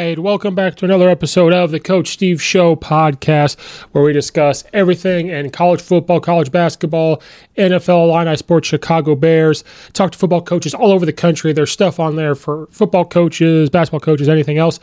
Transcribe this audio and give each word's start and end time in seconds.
Welcome 0.00 0.54
back 0.54 0.76
to 0.76 0.86
another 0.86 1.10
episode 1.10 1.52
of 1.52 1.72
the 1.72 1.78
Coach 1.78 2.08
Steve 2.08 2.40
Show 2.40 2.74
podcast, 2.74 3.60
where 3.92 4.02
we 4.02 4.14
discuss 4.14 4.64
everything 4.72 5.28
in 5.28 5.50
college 5.50 5.82
football, 5.82 6.20
college 6.20 6.50
basketball, 6.50 7.22
NFL, 7.58 8.08
Illini 8.08 8.34
Sports, 8.38 8.66
Chicago 8.66 9.14
Bears. 9.14 9.62
Talk 9.92 10.12
to 10.12 10.18
football 10.18 10.40
coaches 10.40 10.72
all 10.72 10.90
over 10.90 11.04
the 11.04 11.12
country. 11.12 11.52
There's 11.52 11.70
stuff 11.70 12.00
on 12.00 12.16
there 12.16 12.34
for 12.34 12.66
football 12.70 13.04
coaches, 13.04 13.68
basketball 13.68 14.00
coaches, 14.00 14.26
anything 14.26 14.56
else. 14.56 14.80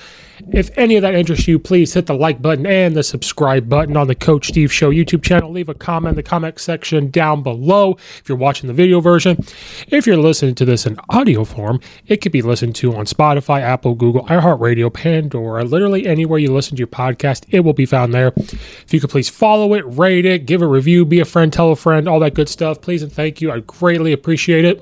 If 0.52 0.70
any 0.78 0.98
of 0.98 1.02
that 1.02 1.16
interests 1.16 1.48
you, 1.48 1.58
please 1.58 1.96
hit 1.96 2.06
the 2.06 2.14
like 2.14 2.40
button 2.40 2.68
and 2.68 2.96
the 2.96 3.02
subscribe 3.02 3.68
button 3.68 3.98
on 3.98 4.06
the 4.06 4.14
Coach 4.14 4.50
Steve 4.50 4.72
Show 4.72 4.92
YouTube 4.92 5.24
channel. 5.24 5.52
Leave 5.52 5.68
a 5.68 5.74
comment 5.74 6.12
in 6.12 6.16
the 6.18 6.24
comment 6.24 6.60
section 6.60 7.10
down 7.10 7.42
below 7.42 7.98
if 8.20 8.30
you're 8.30 8.38
watching 8.38 8.68
the 8.68 8.74
video 8.74 9.00
version. 9.00 9.44
If 9.88 10.06
you're 10.06 10.16
listening 10.16 10.54
to 10.56 10.66
this 10.66 10.86
in 10.86 11.00
audio 11.10 11.44
form, 11.44 11.80
it 12.06 12.18
could 12.18 12.32
be 12.32 12.44
listened 12.44 12.76
to 12.76 12.96
on 12.96 13.06
Spotify, 13.06 13.62
Apple, 13.62 13.96
Google, 13.96 14.26
iHeartRadio, 14.28 14.94
Pandora, 15.07 15.63
literally 15.63 16.06
anywhere 16.06 16.38
you 16.38 16.53
listen 16.53 16.75
to 16.75 16.79
your 16.79 16.88
podcast, 16.88 17.45
it 17.50 17.62
will 17.62 17.73
be 17.73 17.85
found 17.85 18.13
there. 18.13 18.34
If 18.35 18.94
you 18.94 19.00
could 19.00 19.09
please 19.09 19.29
follow 19.29 19.73
it, 19.73 19.85
rate 19.88 20.25
it, 20.25 20.45
give 20.45 20.62
a 20.62 20.68
review, 20.68 21.06
be 21.06 21.22
a 21.22 21.25
friend, 21.25 21.51
tell 21.51 21.72
a 21.72 21.75
friend, 21.78 22.09
all 22.09 22.19
that 22.19 22.34
good 22.34 22.50
stuff, 22.50 22.81
please 22.81 23.01
and 23.01 23.12
thank 23.12 23.41
you. 23.41 23.51
I 23.51 23.62
greatly 23.62 24.12
appreciate 24.12 24.66
it. 24.66 24.81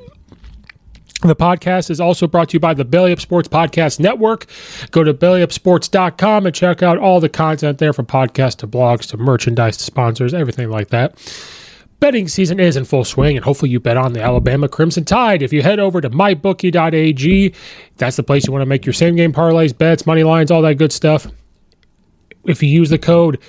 The 1.21 1.35
podcast 1.35 1.89
is 1.89 2.01
also 2.01 2.27
brought 2.27 2.49
to 2.49 2.53
you 2.55 2.59
by 2.59 2.73
the 2.73 2.85
Belly 2.85 3.11
Up 3.11 3.19
Sports 3.19 3.47
Podcast 3.47 3.99
Network. 3.99 4.47
Go 4.91 5.03
to 5.03 5.13
bellyupsports.com 5.13 6.45
and 6.45 6.55
check 6.55 6.83
out 6.83 6.97
all 6.97 7.19
the 7.19 7.29
content 7.29 7.77
there 7.77 7.93
from 7.93 8.05
podcasts 8.05 8.57
to 8.57 8.67
blogs 8.67 9.07
to 9.09 9.17
merchandise 9.17 9.77
to 9.77 9.83
sponsors, 9.83 10.33
everything 10.33 10.69
like 10.69 10.89
that. 10.89 11.17
Betting 11.99 12.27
season 12.27 12.59
is 12.59 12.75
in 12.75 12.85
full 12.85 13.05
swing, 13.05 13.37
and 13.37 13.45
hopefully 13.45 13.71
you 13.71 13.79
bet 13.79 13.97
on 13.97 14.13
the 14.13 14.21
Alabama 14.21 14.67
Crimson 14.67 15.05
Tide. 15.05 15.41
If 15.41 15.53
you 15.53 15.61
head 15.61 15.79
over 15.79 16.01
to 16.01 16.09
mybookie.ag, 16.09 17.53
that's 17.97 18.17
the 18.17 18.23
place 18.23 18.45
you 18.45 18.51
want 18.51 18.61
to 18.61 18.67
make 18.67 18.85
your 18.85 18.93
same 18.93 19.15
game 19.15 19.31
parlays, 19.31 19.75
bets, 19.75 20.05
money 20.05 20.23
lines, 20.23 20.51
all 20.51 20.61
that 20.63 20.75
good 20.75 20.91
stuff. 20.91 21.27
If 22.43 22.61
you 22.61 22.69
use 22.69 22.89
the 22.89 22.99
code 22.99 23.39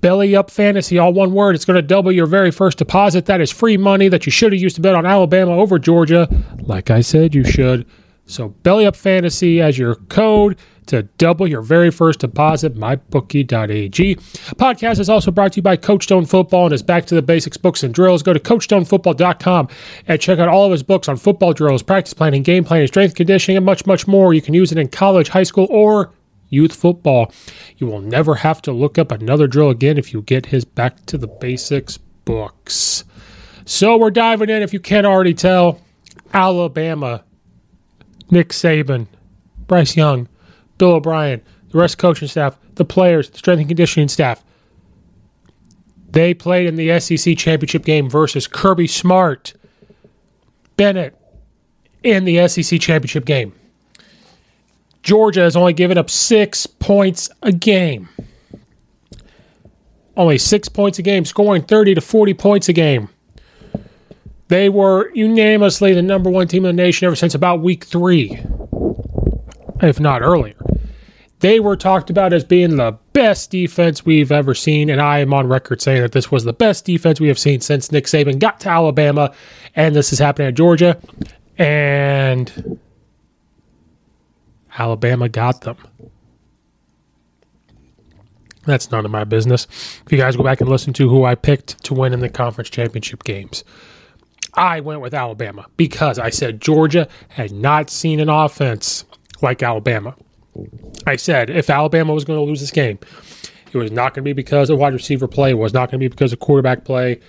Belly 0.00 0.34
Up 0.34 0.50
Fantasy, 0.50 0.98
all 0.98 1.12
one 1.12 1.32
word, 1.32 1.54
it's 1.54 1.64
going 1.64 1.76
to 1.76 1.82
double 1.82 2.10
your 2.10 2.26
very 2.26 2.50
first 2.50 2.78
deposit. 2.78 3.26
That 3.26 3.40
is 3.40 3.50
free 3.50 3.76
money 3.76 4.08
that 4.08 4.24
you 4.26 4.32
should 4.32 4.52
have 4.52 4.60
used 4.60 4.76
to 4.76 4.82
bet 4.82 4.94
on 4.94 5.04
Alabama 5.04 5.52
over 5.52 5.78
Georgia. 5.78 6.26
Like 6.60 6.90
I 6.90 7.02
said, 7.02 7.34
you 7.34 7.44
should. 7.44 7.86
So 8.24 8.48
Belly 8.48 8.86
Up 8.86 8.96
Fantasy 8.96 9.60
as 9.60 9.76
your 9.78 9.96
code 9.96 10.56
to 10.90 11.02
double 11.18 11.48
your 11.48 11.62
very 11.62 11.90
first 11.90 12.20
deposit, 12.20 12.76
mybookie.ag. 12.76 14.16
Podcast 14.16 15.00
is 15.00 15.08
also 15.08 15.30
brought 15.30 15.52
to 15.52 15.56
you 15.56 15.62
by 15.62 15.76
Coach 15.76 16.04
Stone 16.04 16.26
Football 16.26 16.66
and 16.66 16.72
his 16.72 16.82
Back 16.82 17.06
to 17.06 17.14
the 17.14 17.22
Basics 17.22 17.56
books 17.56 17.82
and 17.82 17.94
drills. 17.94 18.22
Go 18.22 18.32
to 18.32 18.40
CoachStoneFootball.com 18.40 19.68
and 20.06 20.20
check 20.20 20.38
out 20.38 20.48
all 20.48 20.66
of 20.66 20.72
his 20.72 20.82
books 20.82 21.08
on 21.08 21.16
football 21.16 21.52
drills, 21.52 21.82
practice 21.82 22.14
planning, 22.14 22.42
game 22.42 22.64
planning, 22.64 22.86
strength 22.86 23.14
conditioning, 23.14 23.56
and 23.56 23.66
much, 23.66 23.86
much 23.86 24.06
more. 24.06 24.34
You 24.34 24.42
can 24.42 24.54
use 24.54 24.72
it 24.72 24.78
in 24.78 24.88
college, 24.88 25.28
high 25.28 25.44
school, 25.44 25.66
or 25.70 26.12
youth 26.48 26.74
football. 26.74 27.32
You 27.78 27.86
will 27.86 28.00
never 28.00 28.34
have 28.36 28.60
to 28.62 28.72
look 28.72 28.98
up 28.98 29.10
another 29.10 29.46
drill 29.46 29.70
again 29.70 29.96
if 29.96 30.12
you 30.12 30.22
get 30.22 30.46
his 30.46 30.64
Back 30.64 31.06
to 31.06 31.16
the 31.16 31.28
Basics 31.28 31.98
books. 32.24 33.04
So 33.64 33.96
we're 33.96 34.10
diving 34.10 34.50
in, 34.50 34.62
if 34.62 34.72
you 34.72 34.80
can't 34.80 35.06
already 35.06 35.34
tell, 35.34 35.80
Alabama, 36.32 37.24
Nick 38.30 38.48
Saban, 38.48 39.06
Bryce 39.66 39.96
Young, 39.96 40.28
Bill 40.80 40.92
O'Brien, 40.92 41.42
the 41.70 41.78
rest 41.78 41.94
of 41.94 41.98
the 41.98 42.02
coaching 42.02 42.26
staff, 42.26 42.58
the 42.76 42.86
players, 42.86 43.28
the 43.28 43.36
strength 43.36 43.60
and 43.60 43.68
conditioning 43.68 44.08
staff. 44.08 44.42
They 46.10 46.32
played 46.32 46.66
in 46.66 46.76
the 46.76 46.98
SEC 46.98 47.36
championship 47.36 47.84
game 47.84 48.08
versus 48.08 48.46
Kirby 48.46 48.86
Smart, 48.86 49.52
Bennett 50.76 51.14
in 52.02 52.24
the 52.24 52.48
SEC 52.48 52.80
championship 52.80 53.26
game. 53.26 53.52
Georgia 55.02 55.42
has 55.42 55.54
only 55.54 55.74
given 55.74 55.98
up 55.98 56.08
six 56.08 56.66
points 56.66 57.28
a 57.42 57.52
game. 57.52 58.08
Only 60.16 60.38
six 60.38 60.68
points 60.68 60.98
a 60.98 61.02
game, 61.02 61.26
scoring 61.26 61.62
30 61.62 61.96
to 61.96 62.00
40 62.00 62.34
points 62.34 62.68
a 62.70 62.72
game. 62.72 63.10
They 64.48 64.70
were 64.70 65.10
unanimously 65.14 65.92
the 65.92 66.02
number 66.02 66.30
one 66.30 66.48
team 66.48 66.64
in 66.64 66.74
the 66.74 66.82
nation 66.82 67.04
ever 67.04 67.16
since 67.16 67.34
about 67.34 67.60
week 67.60 67.84
three, 67.84 68.40
if 69.82 70.00
not 70.00 70.22
earlier. 70.22 70.56
They 71.40 71.58
were 71.58 71.76
talked 71.76 72.10
about 72.10 72.34
as 72.34 72.44
being 72.44 72.76
the 72.76 72.98
best 73.14 73.50
defense 73.50 74.04
we've 74.04 74.30
ever 74.30 74.54
seen, 74.54 74.90
and 74.90 75.00
I 75.00 75.20
am 75.20 75.32
on 75.32 75.48
record 75.48 75.80
saying 75.80 76.02
that 76.02 76.12
this 76.12 76.30
was 76.30 76.44
the 76.44 76.52
best 76.52 76.84
defense 76.84 77.18
we 77.18 77.28
have 77.28 77.38
seen 77.38 77.60
since 77.60 77.90
Nick 77.90 78.04
Saban 78.04 78.38
got 78.38 78.60
to 78.60 78.68
Alabama, 78.68 79.32
and 79.74 79.96
this 79.96 80.12
is 80.12 80.18
happening 80.18 80.48
at 80.48 80.54
Georgia. 80.54 81.00
And 81.56 82.78
Alabama 84.78 85.28
got 85.28 85.62
them. 85.62 85.78
That's 88.66 88.90
none 88.90 89.06
of 89.06 89.10
my 89.10 89.24
business. 89.24 89.66
If 90.04 90.12
you 90.12 90.18
guys 90.18 90.36
go 90.36 90.42
back 90.42 90.60
and 90.60 90.68
listen 90.68 90.92
to 90.94 91.08
who 91.08 91.24
I 91.24 91.34
picked 91.34 91.82
to 91.84 91.94
win 91.94 92.12
in 92.12 92.20
the 92.20 92.28
conference 92.28 92.68
championship 92.68 93.24
games, 93.24 93.64
I 94.54 94.80
went 94.80 95.00
with 95.00 95.14
Alabama 95.14 95.66
because 95.78 96.18
I 96.18 96.28
said 96.30 96.60
Georgia 96.60 97.08
had 97.28 97.52
not 97.52 97.88
seen 97.88 98.20
an 98.20 98.28
offense 98.28 99.04
like 99.42 99.62
Alabama. 99.62 100.14
I 101.06 101.16
said 101.16 101.50
if 101.50 101.70
Alabama 101.70 102.12
was 102.12 102.24
going 102.24 102.38
to 102.38 102.44
lose 102.44 102.60
this 102.60 102.70
game, 102.70 102.98
it 103.72 103.78
was 103.78 103.92
not 103.92 104.14
going 104.14 104.22
to 104.22 104.28
be 104.28 104.32
because 104.32 104.70
of 104.70 104.78
wide 104.78 104.92
receiver 104.92 105.28
play. 105.28 105.50
It 105.50 105.58
was 105.58 105.72
not 105.72 105.90
going 105.90 106.00
to 106.00 106.04
be 106.04 106.08
because 106.08 106.32
of 106.32 106.40
quarterback 106.40 106.84
play. 106.84 107.20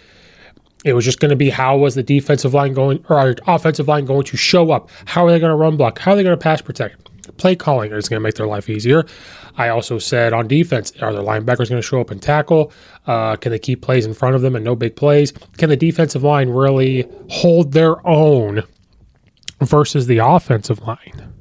It 0.84 0.94
was 0.94 1.06
just 1.06 1.20
going 1.20 1.30
to 1.30 1.36
be 1.36 1.52
how 1.52 1.78
was 1.78 1.94
the 1.94 2.02
defensive 2.02 2.54
line 2.54 2.74
going 2.74 3.06
or 3.08 3.20
our 3.20 3.36
offensive 3.48 3.88
line 3.88 4.06
going 4.06 4.24
to 4.24 4.38
show 4.38 4.72
up? 4.72 4.90
How 5.06 5.26
are 5.26 5.32
they 5.32 5.40
going 5.40 5.52
to 5.52 5.56
run 5.56 5.78
block? 5.78 6.00
How 6.00 6.14
are 6.14 6.16
they 6.16 6.24
going 6.24 6.38
to 6.38 6.42
pass 6.42 6.62
protect? 6.62 7.08
Play 7.38 7.56
calling 7.56 7.92
is 7.92 8.10
going 8.10 8.20
to 8.20 8.24
make 8.24 8.36
their 8.36 8.48
life 8.48 8.68
easier. 8.70 9.06
I 9.58 9.70
also 9.70 10.00
said 10.00 10.34
on 10.34 10.48
defense, 10.48 10.92
are 11.02 11.14
their 11.14 11.22
linebackers 11.22 11.70
going 11.70 11.82
to 11.82 11.82
show 11.82 12.02
up 12.02 12.10
and 12.10 12.22
tackle? 12.22 12.72
Uh, 13.06 13.36
can 13.36 13.52
they 13.52 13.60
keep 13.60 13.82
plays 13.82 14.08
in 14.08 14.14
front 14.16 14.36
of 14.36 14.42
them 14.42 14.56
and 14.56 14.66
no 14.66 14.76
big 14.76 14.96
plays? 14.96 15.32
Can 15.58 15.70
the 15.70 15.78
defensive 15.78 16.24
line 16.24 16.50
really 16.50 17.08
hold 17.30 17.74
their 17.74 18.06
own 18.08 18.64
versus 19.60 20.08
the 20.08 20.18
offensive 20.18 20.80
line? 20.82 21.32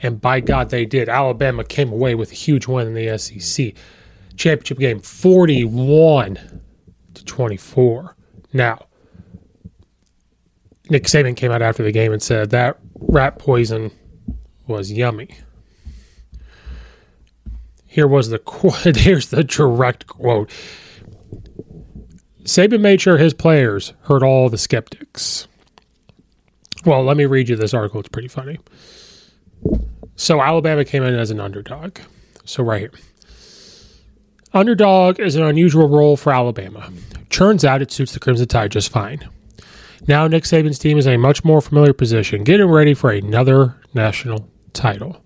And 0.00 0.20
by 0.20 0.40
God, 0.40 0.70
they 0.70 0.84
did. 0.84 1.08
Alabama 1.08 1.64
came 1.64 1.90
away 1.90 2.14
with 2.14 2.32
a 2.32 2.34
huge 2.34 2.66
win 2.66 2.88
in 2.88 2.94
the 2.94 3.18
SEC 3.18 3.74
championship 4.36 4.78
game, 4.78 5.00
41 5.00 6.60
to 7.14 7.24
24. 7.24 8.16
Now, 8.52 8.86
Nick 10.88 11.04
Saban 11.04 11.36
came 11.36 11.50
out 11.50 11.62
after 11.62 11.82
the 11.82 11.92
game 11.92 12.12
and 12.12 12.22
said 12.22 12.50
that 12.50 12.78
rat 12.94 13.38
poison 13.38 13.90
was 14.66 14.92
yummy. 14.92 15.30
Here 17.86 18.06
was 18.06 18.28
the 18.28 18.38
quote. 18.38 18.96
Here's 18.96 19.30
the 19.30 19.42
direct 19.42 20.06
quote. 20.06 20.50
Saban 22.42 22.80
made 22.80 23.00
sure 23.00 23.16
his 23.16 23.34
players 23.34 23.94
heard 24.02 24.22
all 24.22 24.48
the 24.48 24.58
skeptics. 24.58 25.48
Well, 26.84 27.02
let 27.02 27.16
me 27.16 27.24
read 27.24 27.48
you 27.48 27.56
this 27.56 27.74
article. 27.74 27.98
It's 27.98 28.08
pretty 28.08 28.28
funny. 28.28 28.58
So 30.16 30.40
Alabama 30.40 30.84
came 30.84 31.02
in 31.02 31.14
as 31.14 31.30
an 31.30 31.40
underdog. 31.40 31.98
So 32.44 32.62
right. 32.62 32.90
Underdog 34.52 35.20
is 35.20 35.36
an 35.36 35.42
unusual 35.42 35.88
role 35.88 36.16
for 36.16 36.32
Alabama. 36.32 36.90
Turns 37.28 37.64
out 37.64 37.82
it 37.82 37.92
suits 37.92 38.12
the 38.12 38.20
Crimson 38.20 38.48
Tide 38.48 38.70
just 38.70 38.90
fine. 38.90 39.28
Now 40.08 40.26
Nick 40.26 40.44
Saban's 40.44 40.78
team 40.78 40.98
is 40.98 41.06
in 41.06 41.14
a 41.14 41.18
much 41.18 41.44
more 41.44 41.60
familiar 41.60 41.92
position, 41.92 42.44
getting 42.44 42.66
ready 42.66 42.94
for 42.94 43.10
another 43.10 43.76
national 43.92 44.48
title. 44.72 45.22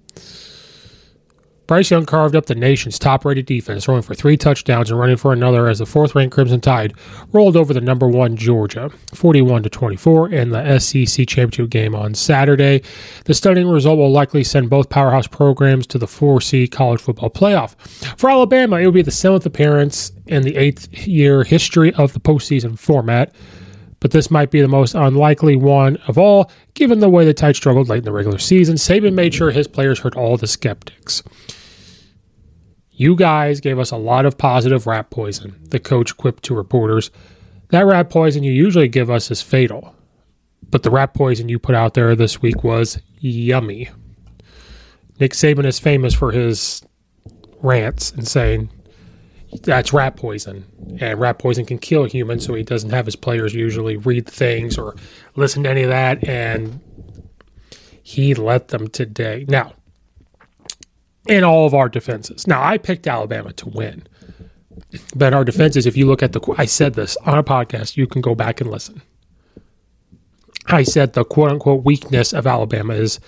Bryce 1.71 1.89
Young 1.89 2.05
carved 2.05 2.35
up 2.35 2.47
the 2.47 2.57
nation's 2.57 2.99
top 2.99 3.25
rated 3.25 3.47
defense, 3.47 3.85
throwing 3.85 4.03
for 4.03 4.13
three 4.13 4.37
touchdowns 4.37 4.91
and 4.91 4.99
running 4.99 5.17
for 5.17 5.33
another 5.33 5.69
as 5.69 5.79
the 5.79 5.87
fourth 5.87 6.17
ranked 6.17 6.35
Crimson 6.35 6.61
Tide 6.61 6.95
rolled 7.31 7.57
over 7.57 7.73
the 7.73 7.81
number 7.81 8.09
one 8.09 8.35
Georgia, 8.35 8.91
41 9.15 9.63
to 9.63 9.71
24, 9.71 10.31
in 10.31 10.51
the 10.51 10.81
SEC 10.81 11.29
championship 11.29 11.71
game 11.71 11.95
on 11.95 12.13
Saturday. 12.15 12.83
The 13.25 13.35
stunning 13.35 13.69
result 13.69 13.99
will 13.99 14.11
likely 14.11 14.43
send 14.43 14.69
both 14.69 14.91
powerhouse 14.91 15.29
programs 15.29 15.87
to 15.87 15.99
the 15.99 16.07
4C 16.07 16.73
college 16.73 17.01
football 17.01 17.31
playoff. 17.31 17.77
For 18.19 18.29
Alabama, 18.29 18.79
it 18.79 18.87
will 18.87 18.91
be 18.91 19.03
the 19.03 19.13
seventh 19.13 19.47
appearance 19.47 20.11
in 20.27 20.43
the 20.43 20.57
eighth 20.57 20.93
year 21.07 21.45
history 21.45 21.95
of 21.95 22.15
the 22.15 22.21
postseason 22.21 22.77
format 22.77 23.33
but 24.01 24.13
this 24.13 24.31
might 24.31 24.51
be 24.51 24.63
the 24.63 24.67
most 24.67 24.95
unlikely 24.95 25.57
one 25.57 25.99
of 26.09 26.17
all, 26.17 26.51
given 26.73 27.01
the 27.01 27.09
way 27.11 27.27
the 27.27 27.35
Tide 27.35 27.55
struggled 27.55 27.91
late 27.91 27.99
in 27.99 28.05
the 28.05 28.13
regular 28.13 28.39
season. 28.39 28.77
Saban 28.77 29.13
made 29.13 29.35
sure 29.35 29.51
his 29.51 29.69
players 29.69 29.99
heard 29.99 30.15
all 30.15 30.39
the 30.39 30.47
skeptics. 30.47 31.23
You 33.01 33.17
guys 33.17 33.61
gave 33.61 33.79
us 33.79 33.93
a 33.93 33.97
lot 33.97 34.27
of 34.27 34.37
positive 34.37 34.87
rat 34.87 35.09
poison, 35.09 35.59
the 35.71 35.81
coach 35.81 36.19
quipped 36.19 36.43
to 36.43 36.55
reporters. 36.55 37.11
That 37.71 37.87
rat 37.87 38.11
poison 38.11 38.43
you 38.43 38.53
usually 38.53 38.89
give 38.89 39.09
us 39.09 39.31
is 39.31 39.41
fatal. 39.41 39.95
But 40.69 40.83
the 40.83 40.91
rat 40.91 41.15
poison 41.15 41.49
you 41.49 41.59
put 41.59 41.75
out 41.75 41.95
there 41.95 42.15
this 42.15 42.43
week 42.43 42.63
was 42.63 43.01
yummy. 43.19 43.89
Nick 45.19 45.33
Saban 45.33 45.65
is 45.65 45.79
famous 45.79 46.13
for 46.13 46.31
his 46.31 46.83
rants 47.63 48.11
and 48.11 48.29
saying 48.29 48.69
that's 49.63 49.95
rat 49.95 50.17
poison. 50.17 50.67
And 51.01 51.19
rat 51.19 51.39
poison 51.39 51.65
can 51.65 51.79
kill 51.79 52.05
humans, 52.05 52.45
so 52.45 52.53
he 52.53 52.65
doesn't 52.65 52.91
have 52.91 53.07
his 53.07 53.17
players 53.17 53.55
usually 53.55 53.97
read 53.97 54.27
things 54.27 54.77
or 54.77 54.95
listen 55.37 55.63
to 55.63 55.71
any 55.71 55.85
of 55.85 55.89
that. 55.89 56.29
And 56.29 56.83
he 58.03 58.35
let 58.35 58.69
them 58.69 58.89
today. 58.89 59.47
Now, 59.49 59.73
in 61.29 61.45
all 61.45 61.67
of 61.67 61.75
our 61.75 61.89
defenses. 61.89 62.47
Now, 62.47 62.63
I 62.63 62.79
picked 62.79 63.07
Alabama 63.07 63.53
to 63.55 63.69
win. 63.69 64.07
But 65.15 65.35
our 65.35 65.45
defenses, 65.45 65.87
if 65.87 65.97
you 65.97 66.07
look 66.07 66.23
at 66.23 66.33
the, 66.33 66.41
I 66.57 66.65
said 66.65 66.95
this 66.95 67.17
on 67.19 67.39
a 67.39 67.45
podcast, 67.45 67.97
you 67.97 68.07
can 68.07 68.21
go 68.23 68.35
back 68.35 68.61
and 68.61 68.71
listen. 68.71 69.03
I 70.67 70.83
said 70.83 71.13
the 71.13 71.25
quote 71.25 71.51
unquote 71.51 71.85
weakness 71.85 72.33
of 72.33 72.47
Alabama 72.47 72.95
is 72.95 73.21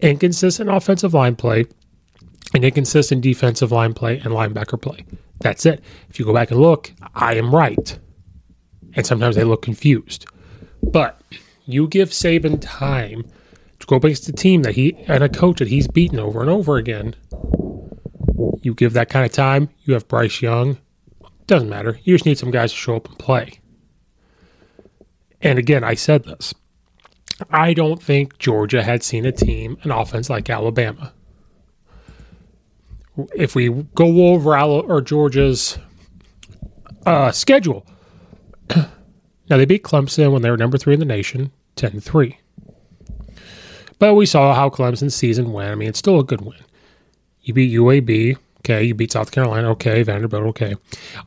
inconsistent 0.00 0.70
offensive 0.70 1.14
line 1.14 1.36
play 1.36 1.66
and 2.54 2.64
inconsistent 2.64 3.22
defensive 3.22 3.72
line 3.72 3.94
play 3.94 4.18
and 4.18 4.26
linebacker 4.26 4.80
play. 4.80 5.04
That's 5.40 5.66
it. 5.66 5.82
If 6.08 6.18
you 6.18 6.24
go 6.24 6.34
back 6.34 6.50
and 6.50 6.60
look, 6.60 6.92
I 7.14 7.34
am 7.34 7.54
right. 7.54 7.98
And 8.94 9.06
sometimes 9.06 9.36
they 9.36 9.44
look 9.44 9.62
confused. 9.62 10.26
But 10.82 11.20
you 11.64 11.88
give 11.88 12.10
Saban 12.10 12.58
time 12.60 13.24
to 13.84 13.88
go 13.88 13.96
against 13.96 14.28
a 14.28 14.32
team 14.32 14.62
that 14.62 14.74
he 14.74 14.94
and 15.06 15.22
a 15.22 15.28
coach 15.28 15.58
that 15.58 15.68
he's 15.68 15.86
beaten 15.86 16.18
over 16.18 16.40
and 16.40 16.48
over 16.48 16.76
again. 16.76 17.14
You 18.62 18.74
give 18.74 18.94
that 18.94 19.10
kind 19.10 19.26
of 19.26 19.32
time, 19.32 19.68
you 19.82 19.92
have 19.92 20.08
Bryce 20.08 20.40
Young. 20.40 20.78
Doesn't 21.46 21.68
matter. 21.68 21.98
You 22.02 22.14
just 22.14 22.24
need 22.24 22.38
some 22.38 22.50
guys 22.50 22.72
to 22.72 22.78
show 22.78 22.96
up 22.96 23.08
and 23.08 23.18
play. 23.18 23.60
And 25.42 25.58
again, 25.58 25.84
I 25.84 25.94
said 25.94 26.24
this. 26.24 26.54
I 27.50 27.74
don't 27.74 28.02
think 28.02 28.38
Georgia 28.38 28.82
had 28.82 29.02
seen 29.02 29.26
a 29.26 29.32
team, 29.32 29.76
an 29.82 29.90
offense 29.90 30.30
like 30.30 30.48
Alabama. 30.48 31.12
If 33.34 33.54
we 33.54 33.68
go 33.94 34.28
over 34.28 34.56
Al- 34.56 34.90
or 34.90 35.02
Georgia's 35.02 35.78
uh, 37.04 37.32
schedule, 37.32 37.84
now 38.74 38.86
they 39.48 39.66
beat 39.66 39.82
Clemson 39.82 40.32
when 40.32 40.40
they 40.40 40.50
were 40.50 40.56
number 40.56 40.78
three 40.78 40.94
in 40.94 41.00
the 41.00 41.06
nation, 41.06 41.52
10 41.76 42.00
3. 42.00 42.38
But 43.98 44.14
we 44.14 44.26
saw 44.26 44.54
how 44.54 44.70
Clemson's 44.70 45.14
season 45.14 45.52
went. 45.52 45.70
I 45.70 45.74
mean, 45.74 45.88
it's 45.88 45.98
still 45.98 46.20
a 46.20 46.24
good 46.24 46.40
win. 46.40 46.58
You 47.42 47.54
beat 47.54 47.72
UAB. 47.72 48.36
Okay. 48.60 48.82
You 48.84 48.94
beat 48.94 49.12
South 49.12 49.30
Carolina. 49.30 49.70
Okay. 49.72 50.02
Vanderbilt. 50.02 50.44
Okay. 50.46 50.74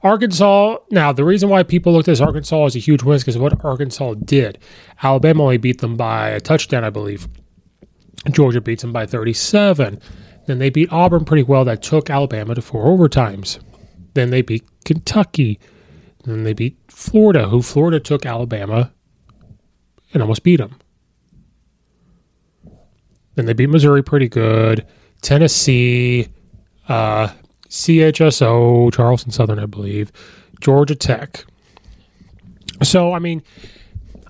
Arkansas. 0.01 0.77
Now, 0.91 1.11
the 1.11 1.23
reason 1.23 1.49
why 1.49 1.63
people 1.63 1.93
look 1.93 2.01
at 2.01 2.05
this 2.05 2.21
Arkansas 2.21 2.65
as 2.65 2.75
a 2.75 2.79
huge 2.79 3.03
win 3.03 3.15
is 3.15 3.23
because 3.23 3.35
of 3.35 3.41
what 3.41 3.63
Arkansas 3.63 4.15
did. 4.25 4.57
Alabama 5.01 5.43
only 5.43 5.57
beat 5.57 5.81
them 5.81 5.95
by 5.95 6.29
a 6.29 6.39
touchdown, 6.39 6.83
I 6.83 6.89
believe. 6.89 7.27
Georgia 8.31 8.61
beats 8.61 8.81
them 8.81 8.91
by 8.91 9.05
37. 9.05 9.99
Then 10.47 10.59
they 10.59 10.69
beat 10.69 10.91
Auburn 10.91 11.25
pretty 11.25 11.43
well. 11.43 11.63
That 11.65 11.83
took 11.83 12.09
Alabama 12.09 12.55
to 12.55 12.61
four 12.61 12.85
overtimes. 12.85 13.59
Then 14.13 14.31
they 14.31 14.41
beat 14.41 14.65
Kentucky. 14.85 15.59
Then 16.23 16.43
they 16.43 16.53
beat 16.53 16.77
Florida, 16.87 17.47
who 17.47 17.61
Florida 17.61 17.99
took 17.99 18.25
Alabama 18.25 18.91
and 20.13 20.23
almost 20.23 20.43
beat 20.43 20.57
them. 20.57 20.79
Then 23.37 23.45
they 23.45 23.53
beat 23.53 23.69
Missouri 23.69 24.01
pretty 24.03 24.27
good. 24.27 24.83
Tennessee, 25.21 26.27
uh, 26.89 27.27
CHSO, 27.69 28.91
Charleston 28.91 29.31
Southern, 29.31 29.59
I 29.59 29.67
believe, 29.67 30.11
Georgia 30.59 30.95
Tech. 30.95 31.45
So, 32.81 33.13
I 33.13 33.19
mean, 33.19 33.43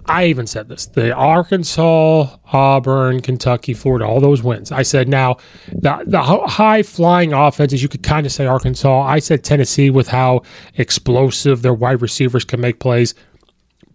I 0.07 0.25
even 0.25 0.45
said 0.45 0.67
this 0.67 0.87
the 0.87 1.13
Arkansas, 1.13 2.35
Auburn, 2.51 3.21
Kentucky, 3.21 3.73
Florida, 3.73 4.05
all 4.05 4.19
those 4.19 4.43
wins. 4.43 4.73
I 4.73 4.83
said 4.83 5.07
now 5.07 5.37
the, 5.71 6.03
the 6.05 6.21
high 6.21 6.83
flying 6.83 7.31
offenses, 7.31 7.81
you 7.81 7.87
could 7.87 8.03
kind 8.03 8.25
of 8.25 8.33
say 8.33 8.45
Arkansas. 8.45 9.03
I 9.03 9.19
said 9.19 9.45
Tennessee 9.45 9.89
with 9.89 10.09
how 10.09 10.41
explosive 10.75 11.61
their 11.61 11.73
wide 11.73 12.01
receivers 12.01 12.43
can 12.43 12.59
make 12.59 12.79
plays. 12.81 13.15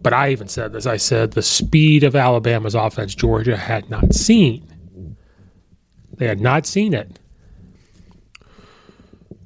But 0.01 0.15
I 0.15 0.31
even 0.31 0.49
said 0.49 0.73
this 0.73 0.87
I 0.87 0.97
said 0.97 1.33
the 1.33 1.43
speed 1.43 2.03
of 2.03 2.17
Alabama's 2.17 2.75
offense, 2.75 3.15
Georgia 3.15 3.59
had 3.59 3.91
not 3.91 4.15
seen. 4.15 4.72
They 6.23 6.29
had 6.29 6.41
not 6.41 6.67
seen 6.67 6.95
it. 6.95 7.19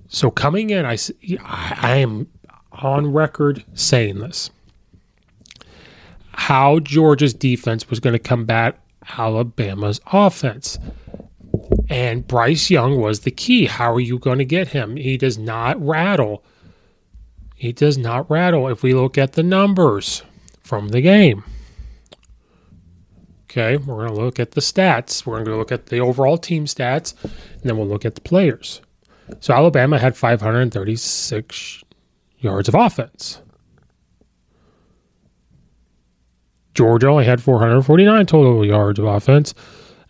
So 0.09 0.31
coming 0.31 0.69
in, 0.69 0.85
I, 0.85 0.99
I 1.43 1.97
am 1.97 2.29
on 2.71 3.15
record 3.15 3.65
saying 3.73 4.19
this. 4.19 4.51
How 6.33 6.79
Georgia's 6.81 7.33
defense 7.33 7.89
was 7.89 7.99
going 7.99 8.13
to 8.13 8.19
combat 8.19 8.79
Alabama's 9.17 10.03
offense. 10.13 10.79
And 11.89 12.29
Bryce 12.29 12.69
Young 12.69 13.01
was 13.01 13.21
the 13.21 13.31
key. 13.31 13.65
How 13.65 13.91
are 13.95 13.99
you 13.99 14.19
going 14.19 14.37
to 14.37 14.45
get 14.45 14.69
him? 14.69 14.97
He 14.97 15.17
does 15.17 15.39
not 15.39 15.83
rattle. 15.83 16.45
He 17.55 17.73
does 17.73 17.97
not 17.97 18.31
rattle 18.31 18.69
if 18.69 18.83
we 18.83 18.93
look 18.93 19.17
at 19.17 19.33
the 19.33 19.43
numbers 19.43 20.25
from 20.61 20.89
the 20.89 21.01
game. 21.01 21.43
Okay, 23.57 23.79
we're 23.79 24.07
going 24.07 24.15
to 24.15 24.23
look 24.23 24.39
at 24.39 24.51
the 24.51 24.61
stats. 24.61 25.25
We're 25.25 25.37
going 25.37 25.47
to 25.47 25.57
look 25.57 25.73
at 25.73 25.87
the 25.87 25.99
overall 25.99 26.37
team 26.37 26.67
stats, 26.67 27.15
and 27.25 27.63
then 27.63 27.79
we'll 27.79 27.87
look 27.87 28.05
at 28.05 28.15
the 28.15 28.21
players. 28.21 28.83
So 29.41 29.55
Alabama 29.55 29.99
had 29.99 30.15
536 30.15 31.83
yards 32.39 32.69
of 32.69 32.75
offense. 32.75 33.41
Georgia 36.75 37.09
only 37.09 37.25
had 37.25 37.43
449 37.43 38.27
total 38.27 38.63
yards 38.63 38.99
of 38.99 39.07
offense. 39.07 39.55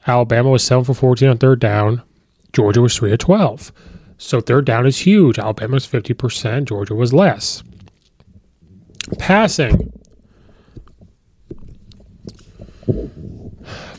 Alabama 0.09 0.51
was 0.51 0.65
7 0.65 0.83
for 0.83 0.95
14 0.95 1.29
on 1.29 1.39
third 1.39 1.61
down. 1.61 2.03
Georgia 2.53 2.81
was 2.81 2.97
3 2.97 3.13
of 3.13 3.19
12. 3.19 3.71
So 4.19 4.41
third 4.41 4.65
down 4.65 4.87
is 4.87 4.99
huge. 4.99 5.39
Alabama 5.39 5.75
was 5.75 5.87
50%, 5.87 6.65
Georgia 6.65 6.97
was 6.97 7.13
less. 7.13 7.63
Passing 9.21 9.93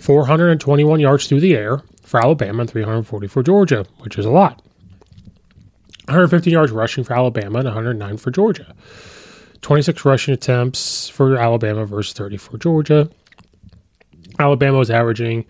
421 0.07 1.01
yards 1.01 1.27
through 1.27 1.41
the 1.41 1.53
air 1.53 1.81
for 2.01 2.21
Alabama 2.21 2.61
and 2.61 2.69
340 2.69 3.27
for 3.27 3.43
Georgia, 3.43 3.85
which 3.97 4.17
is 4.17 4.25
a 4.25 4.31
lot. 4.31 4.61
150 6.05 6.49
yards 6.49 6.71
rushing 6.71 7.03
for 7.03 7.13
Alabama 7.13 7.59
and 7.59 7.65
109 7.65 8.15
for 8.15 8.31
Georgia. 8.31 8.73
26 9.59 10.05
rushing 10.05 10.33
attempts 10.33 11.09
for 11.09 11.35
Alabama 11.35 11.85
versus 11.85 12.13
30 12.13 12.37
for 12.37 12.57
Georgia. 12.57 13.09
Alabama 14.39 14.77
was 14.77 14.89
averaging 14.89 15.43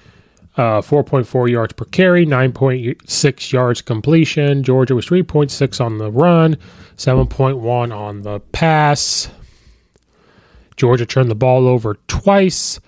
uh, 0.55 0.81
4.4 0.81 1.51
yards 1.51 1.73
per 1.73 1.85
carry, 1.85 2.25
9.6 2.25 3.51
yards 3.51 3.83
completion. 3.83 4.63
Georgia 4.63 4.95
was 4.95 5.05
3.6 5.05 5.79
on 5.85 5.99
the 5.99 6.09
run, 6.11 6.57
7.1 6.95 7.95
on 7.95 8.23
the 8.23 8.39
pass. 8.39 9.29
Georgia 10.77 11.05
turned 11.05 11.29
the 11.29 11.35
ball 11.35 11.67
over 11.67 11.99
twice 12.07 12.79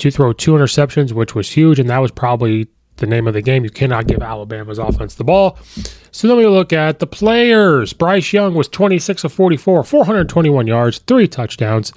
to 0.00 0.10
throw 0.10 0.32
two 0.32 0.52
interceptions, 0.52 1.12
which 1.12 1.34
was 1.34 1.50
huge, 1.50 1.78
and 1.78 1.88
that 1.88 1.98
was 1.98 2.10
probably 2.10 2.68
the 2.96 3.06
name 3.06 3.26
of 3.26 3.34
the 3.34 3.42
game. 3.42 3.64
You 3.64 3.70
cannot 3.70 4.06
give 4.06 4.22
Alabama's 4.22 4.78
offense 4.78 5.14
the 5.14 5.24
ball. 5.24 5.58
So 6.12 6.28
then 6.28 6.36
we 6.36 6.46
look 6.46 6.72
at 6.72 6.98
the 6.98 7.06
players. 7.06 7.92
Bryce 7.92 8.32
Young 8.32 8.54
was 8.54 8.68
26 8.68 9.24
of 9.24 9.32
44, 9.32 9.84
421 9.84 10.66
yards, 10.66 10.98
three 10.98 11.26
touchdowns. 11.28 11.92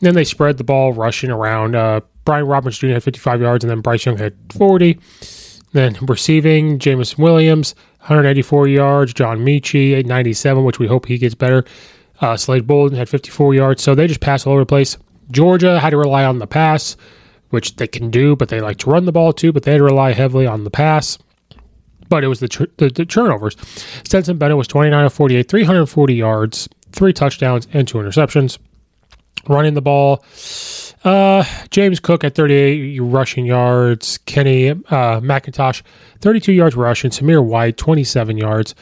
Then 0.00 0.14
they 0.14 0.24
spread 0.24 0.58
the 0.58 0.64
ball 0.64 0.92
rushing 0.92 1.30
around. 1.30 1.74
Uh, 1.74 2.00
Brian 2.24 2.46
Robinson 2.46 2.88
Jr. 2.88 2.94
had 2.94 3.02
55 3.02 3.40
yards, 3.40 3.64
and 3.64 3.70
then 3.70 3.80
Bryce 3.80 4.04
Young 4.06 4.18
had 4.18 4.34
40. 4.52 4.98
Then 5.72 5.96
receiving, 6.02 6.78
Jameson 6.78 7.22
Williams, 7.22 7.74
184 8.00 8.68
yards. 8.68 9.12
John 9.12 9.40
Metchie, 9.40 10.04
97, 10.04 10.64
which 10.64 10.78
we 10.78 10.86
hope 10.86 11.06
he 11.06 11.18
gets 11.18 11.34
better. 11.34 11.64
Uh, 12.20 12.36
Slade 12.36 12.66
Bolden 12.66 12.98
had 12.98 13.08
54 13.08 13.54
yards. 13.54 13.82
So 13.82 13.94
they 13.94 14.06
just 14.06 14.20
pass 14.20 14.46
all 14.46 14.52
over 14.52 14.62
the 14.62 14.66
place. 14.66 14.96
Georgia 15.30 15.78
had 15.78 15.90
to 15.90 15.96
rely 15.96 16.24
on 16.24 16.38
the 16.38 16.46
pass, 16.46 16.96
which 17.50 17.76
they 17.76 17.86
can 17.86 18.10
do, 18.10 18.36
but 18.36 18.48
they 18.48 18.60
like 18.60 18.78
to 18.78 18.90
run 18.90 19.04
the 19.04 19.12
ball 19.12 19.32
too, 19.32 19.52
but 19.52 19.62
they 19.62 19.72
had 19.72 19.78
to 19.78 19.84
rely 19.84 20.12
heavily 20.12 20.46
on 20.46 20.64
the 20.64 20.70
pass. 20.70 21.18
But 22.08 22.24
it 22.24 22.28
was 22.28 22.40
the, 22.40 22.68
the, 22.78 22.88
the 22.88 23.04
turnovers. 23.04 23.56
Stetson 24.04 24.38
Bennett 24.38 24.56
was 24.56 24.68
29 24.68 25.04
of 25.04 25.12
48, 25.12 25.48
340 25.48 26.14
yards, 26.14 26.68
three 26.92 27.12
touchdowns, 27.12 27.68
and 27.72 27.86
two 27.86 27.98
interceptions. 27.98 28.58
Running 29.46 29.74
the 29.74 29.82
ball, 29.82 30.24
uh, 31.04 31.44
James 31.70 32.00
Cook 32.00 32.24
at 32.24 32.34
38 32.34 32.98
rushing 33.00 33.46
yards. 33.46 34.18
Kenny 34.18 34.70
uh, 34.70 35.20
McIntosh, 35.20 35.82
32 36.20 36.52
yards 36.52 36.76
rushing. 36.76 37.10
Zamir 37.10 37.44
White, 37.44 37.76
27 37.76 38.36
yards. 38.36 38.74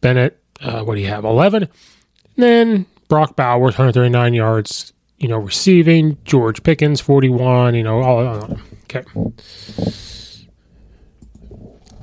Bennett, 0.00 0.40
uh, 0.60 0.82
what 0.82 0.94
do 0.94 1.00
you 1.00 1.08
have? 1.08 1.24
11. 1.24 1.64
And 1.64 1.70
then 2.36 2.86
Brock 3.08 3.36
Bowers, 3.36 3.74
139 3.74 4.34
yards, 4.34 4.92
you 5.18 5.28
know, 5.28 5.38
receiving. 5.38 6.16
George 6.24 6.62
Pickens, 6.62 7.00
41, 7.00 7.74
you 7.74 7.82
know, 7.82 8.02
all, 8.02 8.58
okay. 8.84 9.04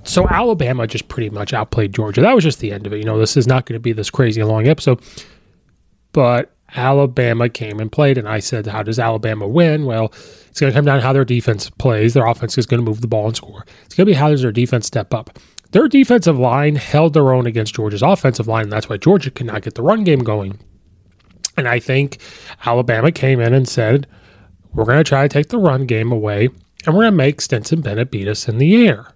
So 0.03 0.27
Alabama 0.29 0.85
just 0.85 1.07
pretty 1.07 1.29
much 1.29 1.53
outplayed 1.53 1.93
Georgia. 1.93 2.21
That 2.21 2.35
was 2.35 2.43
just 2.43 2.59
the 2.59 2.71
end 2.71 2.85
of 2.85 2.93
it. 2.93 2.97
You 2.97 3.05
know, 3.05 3.17
this 3.17 3.35
is 3.35 3.47
not 3.47 3.65
going 3.65 3.75
to 3.75 3.79
be 3.79 3.91
this 3.91 4.09
crazy 4.09 4.43
long 4.43 4.67
episode. 4.67 5.01
But 6.11 6.55
Alabama 6.75 7.49
came 7.49 7.79
and 7.79 7.91
played, 7.91 8.17
and 8.17 8.27
I 8.27 8.39
said, 8.39 8.67
How 8.67 8.83
does 8.83 8.99
Alabama 8.99 9.47
win? 9.47 9.85
Well, 9.85 10.05
it's 10.49 10.59
going 10.59 10.71
to 10.71 10.77
come 10.77 10.85
down 10.85 10.97
to 10.97 11.01
how 11.01 11.13
their 11.13 11.25
defense 11.25 11.69
plays. 11.71 12.13
Their 12.13 12.25
offense 12.25 12.57
is 12.57 12.65
going 12.65 12.83
to 12.83 12.89
move 12.89 13.01
the 13.01 13.07
ball 13.07 13.27
and 13.27 13.35
score. 13.35 13.65
It's 13.85 13.95
going 13.95 14.05
to 14.05 14.11
be 14.11 14.15
how 14.15 14.29
does 14.29 14.41
their 14.41 14.51
defense 14.51 14.85
step 14.85 15.13
up. 15.13 15.37
Their 15.71 15.87
defensive 15.87 16.37
line 16.37 16.75
held 16.75 17.13
their 17.13 17.33
own 17.33 17.47
against 17.47 17.75
Georgia's 17.75 18.01
offensive 18.01 18.47
line, 18.47 18.63
and 18.63 18.71
that's 18.71 18.87
why 18.87 18.97
Georgia 18.97 19.31
could 19.31 19.47
not 19.47 19.63
get 19.63 19.75
the 19.75 19.81
run 19.81 20.03
game 20.03 20.19
going. 20.19 20.59
And 21.57 21.67
I 21.67 21.79
think 21.79 22.19
Alabama 22.65 23.11
came 23.11 23.39
in 23.39 23.53
and 23.53 23.67
said, 23.67 24.07
We're 24.73 24.85
going 24.85 24.97
to 24.97 25.03
try 25.03 25.23
to 25.23 25.29
take 25.29 25.49
the 25.49 25.57
run 25.57 25.85
game 25.85 26.11
away, 26.11 26.49
and 26.85 26.95
we're 26.95 27.03
going 27.03 27.13
to 27.13 27.17
make 27.17 27.41
Stetson 27.41 27.81
Bennett 27.81 28.11
beat 28.11 28.27
us 28.27 28.47
in 28.47 28.57
the 28.57 28.87
air. 28.87 29.15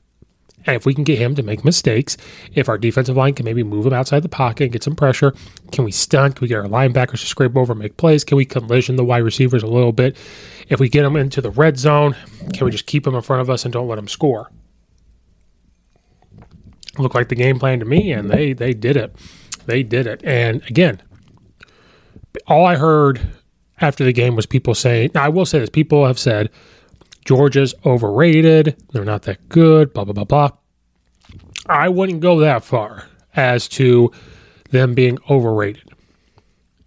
And 0.65 0.75
if 0.75 0.85
we 0.85 0.93
can 0.93 1.03
get 1.03 1.17
him 1.17 1.35
to 1.35 1.43
make 1.43 1.63
mistakes, 1.63 2.17
if 2.53 2.67
our 2.67 2.77
defensive 2.77 3.15
line 3.15 3.33
can 3.33 3.45
maybe 3.45 3.63
move 3.63 3.85
him 3.85 3.93
outside 3.93 4.23
the 4.23 4.29
pocket 4.29 4.65
and 4.65 4.73
get 4.73 4.83
some 4.83 4.95
pressure, 4.95 5.33
can 5.71 5.85
we 5.85 5.91
stunt? 5.91 6.35
Can 6.35 6.41
we 6.43 6.49
get 6.49 6.59
our 6.59 6.65
linebackers 6.65 7.21
to 7.21 7.25
scrape 7.25 7.55
over 7.55 7.71
and 7.71 7.81
make 7.81 7.97
plays? 7.97 8.23
Can 8.23 8.37
we 8.37 8.45
collision 8.45 8.95
the 8.95 9.05
wide 9.05 9.23
receivers 9.23 9.63
a 9.63 9.67
little 9.67 9.93
bit? 9.93 10.17
If 10.67 10.79
we 10.79 10.89
get 10.89 11.03
them 11.03 11.15
into 11.15 11.41
the 11.41 11.51
red 11.51 11.79
zone, 11.79 12.15
can 12.53 12.65
we 12.65 12.71
just 12.71 12.87
keep 12.87 13.05
them 13.05 13.15
in 13.15 13.21
front 13.21 13.41
of 13.41 13.49
us 13.49 13.63
and 13.63 13.73
don't 13.73 13.87
let 13.87 13.95
them 13.95 14.07
score? 14.07 14.51
Looked 16.97 17.15
like 17.15 17.29
the 17.29 17.35
game 17.35 17.57
plan 17.57 17.79
to 17.79 17.85
me, 17.85 18.11
and 18.11 18.29
they 18.29 18.51
they 18.51 18.73
did 18.73 18.97
it. 18.97 19.15
They 19.65 19.83
did 19.83 20.05
it. 20.05 20.21
And 20.25 20.61
again, 20.63 21.01
all 22.47 22.65
I 22.65 22.75
heard 22.75 23.21
after 23.81 24.03
the 24.03 24.13
game 24.13 24.35
was 24.35 24.45
people 24.45 24.75
saying, 24.75 25.11
now 25.13 25.23
I 25.23 25.29
will 25.29 25.45
say 25.45 25.59
this, 25.59 25.69
people 25.69 26.05
have 26.05 26.19
said 26.19 26.49
Georgia's 27.25 27.73
overrated, 27.85 28.75
they're 28.91 29.05
not 29.05 29.23
that 29.23 29.49
good, 29.49 29.93
blah, 29.93 30.03
blah, 30.03 30.13
blah, 30.13 30.23
blah. 30.23 30.49
I 31.67 31.89
wouldn't 31.89 32.21
go 32.21 32.39
that 32.39 32.63
far 32.63 33.05
as 33.35 33.67
to 33.69 34.11
them 34.71 34.93
being 34.93 35.17
overrated. 35.29 35.89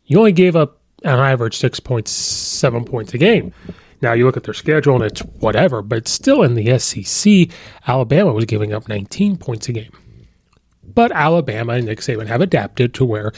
You 0.07 0.19
only 0.19 0.33
gave 0.33 0.57
up 0.57 0.81
an 1.05 1.19
average 1.19 1.59
6.7 1.59 2.87
points 2.87 3.15
a 3.15 3.19
game. 3.19 3.53
Now 4.01 4.13
you 4.13 4.25
look 4.25 4.37
at 4.37 4.43
their 4.43 4.55
schedule 4.55 4.97
and 4.97 5.05
it's 5.05 5.21
whatever, 5.21 5.81
but 5.81 6.09
still 6.09 6.43
in 6.43 6.55
the 6.55 6.79
SEC, 6.79 7.49
Alabama 7.87 8.33
was 8.33 8.45
giving 8.45 8.73
up 8.73 8.89
19 8.89 9.37
points 9.37 9.69
a 9.69 9.73
game. 9.73 9.93
But 10.83 11.13
Alabama 11.13 11.75
and 11.75 11.87
Nick 11.87 12.01
Saban 12.01 12.27
have 12.27 12.41
adapted 12.41 12.95
to 12.95 13.05
where 13.05 13.33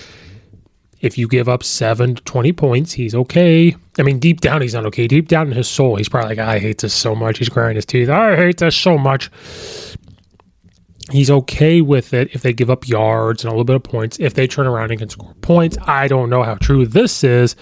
if 1.05 1.19
you 1.19 1.29
give 1.29 1.49
up 1.49 1.63
seven 1.63 2.15
to 2.15 2.23
20 2.23 2.53
points, 2.53 2.93
he's 2.93 3.15
okay. 3.15 3.77
I 3.99 4.03
mean, 4.03 4.19
deep 4.19 4.41
down, 4.41 4.63
he's 4.63 4.75
not 4.75 4.87
okay. 4.87 5.07
Deep 5.07 5.29
down 5.29 5.49
in 5.49 5.53
his 5.53 5.69
soul, 5.69 5.97
he's 5.97 6.09
probably 6.09 6.37
like, 6.37 6.47
I 6.47 6.59
hate 6.59 6.79
this 6.79 6.95
so 6.95 7.15
much. 7.15 7.39
He's 7.39 7.49
grinding 7.49 7.77
his 7.77 7.85
teeth. 7.85 8.09
I 8.09 8.37
hate 8.37 8.59
this 8.59 8.75
so 8.75 8.97
much. 8.97 9.31
He's 11.11 11.31
okay 11.31 11.83
with 11.83 12.15
it 12.15 12.35
if 12.35 12.41
they 12.41 12.55
give 12.55 12.71
up 12.71 12.89
yards 12.89 13.45
and 13.45 13.51
a 13.51 13.53
little 13.53 13.65
bit 13.65 13.77
of 13.77 13.83
points. 13.83 14.19
If 14.19 14.33
they 14.33 14.47
turn 14.47 14.67
around 14.67 14.91
and 14.91 15.01
can 15.01 15.11
score 15.11 15.35
points, 15.43 15.77
I 15.87 16.09
don't 16.09 16.31
know 16.31 16.43
how 16.43 16.55
true 16.55 16.87
this 16.87 17.23
is, 17.23 17.55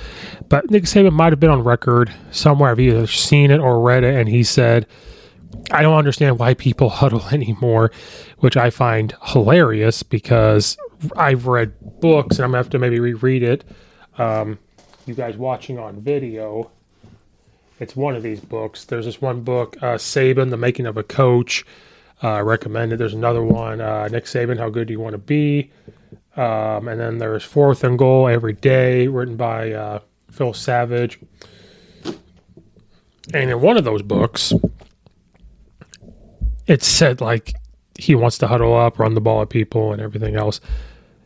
but 0.48 0.70
Nick 0.70 0.84
Saban 0.84 1.12
might 1.12 1.32
have 1.32 1.40
been 1.40 1.50
on 1.50 1.64
record 1.64 2.14
somewhere. 2.30 2.70
I've 2.70 2.78
either 2.78 3.08
seen 3.08 3.50
it 3.50 3.58
or 3.58 3.80
read 3.80 4.04
it, 4.04 4.14
and 4.14 4.28
he 4.28 4.44
said, 4.44 4.86
I 5.72 5.82
don't 5.82 5.98
understand 5.98 6.38
why 6.38 6.54
people 6.54 6.88
huddle 6.90 7.24
anymore, 7.32 7.90
which 8.38 8.56
I 8.56 8.70
find 8.70 9.12
hilarious 9.24 10.04
because 10.04 10.76
I've 11.16 11.46
read 11.46 11.72
books 12.00 12.36
and 12.36 12.44
I'm 12.44 12.50
gonna 12.50 12.58
have 12.58 12.70
to 12.70 12.78
maybe 12.78 13.00
reread 13.00 13.42
it. 13.42 13.64
Um, 14.18 14.58
you 15.06 15.14
guys 15.14 15.36
watching 15.36 15.78
on 15.78 16.00
video, 16.00 16.70
it's 17.80 17.96
one 17.96 18.14
of 18.14 18.22
these 18.22 18.40
books. 18.40 18.84
There's 18.84 19.06
this 19.06 19.20
one 19.20 19.42
book, 19.42 19.76
uh, 19.82 19.94
Saban, 19.96 20.50
The 20.50 20.56
Making 20.56 20.86
of 20.86 20.96
a 20.96 21.02
Coach. 21.02 21.64
I 22.22 22.38
Uh, 22.38 22.42
recommended. 22.44 22.98
There's 23.00 23.14
another 23.14 23.42
one, 23.42 23.80
uh, 23.80 24.06
Nick 24.06 24.26
Saban, 24.26 24.58
How 24.58 24.70
Good 24.70 24.86
Do 24.86 24.92
You 24.92 25.00
Want 25.00 25.14
to 25.14 25.18
Be? 25.18 25.72
Um, 26.36 26.86
and 26.86 27.00
then 27.00 27.18
there's 27.18 27.42
Fourth 27.42 27.82
and 27.82 27.98
Goal 27.98 28.28
Every 28.28 28.52
Day, 28.52 29.08
written 29.08 29.34
by 29.36 29.72
uh, 29.72 29.98
Phil 30.30 30.54
Savage. 30.54 31.18
And 33.34 33.50
in 33.50 33.60
one 33.60 33.76
of 33.76 33.82
those 33.82 34.02
books, 34.02 34.52
it 36.68 36.82
said 36.84 37.20
like 37.20 37.54
he 37.98 38.14
wants 38.14 38.38
to 38.38 38.46
huddle 38.46 38.74
up, 38.76 38.98
run 38.98 39.14
the 39.14 39.20
ball 39.20 39.42
at 39.42 39.50
people, 39.50 39.92
and 39.92 40.00
everything 40.00 40.36
else. 40.36 40.60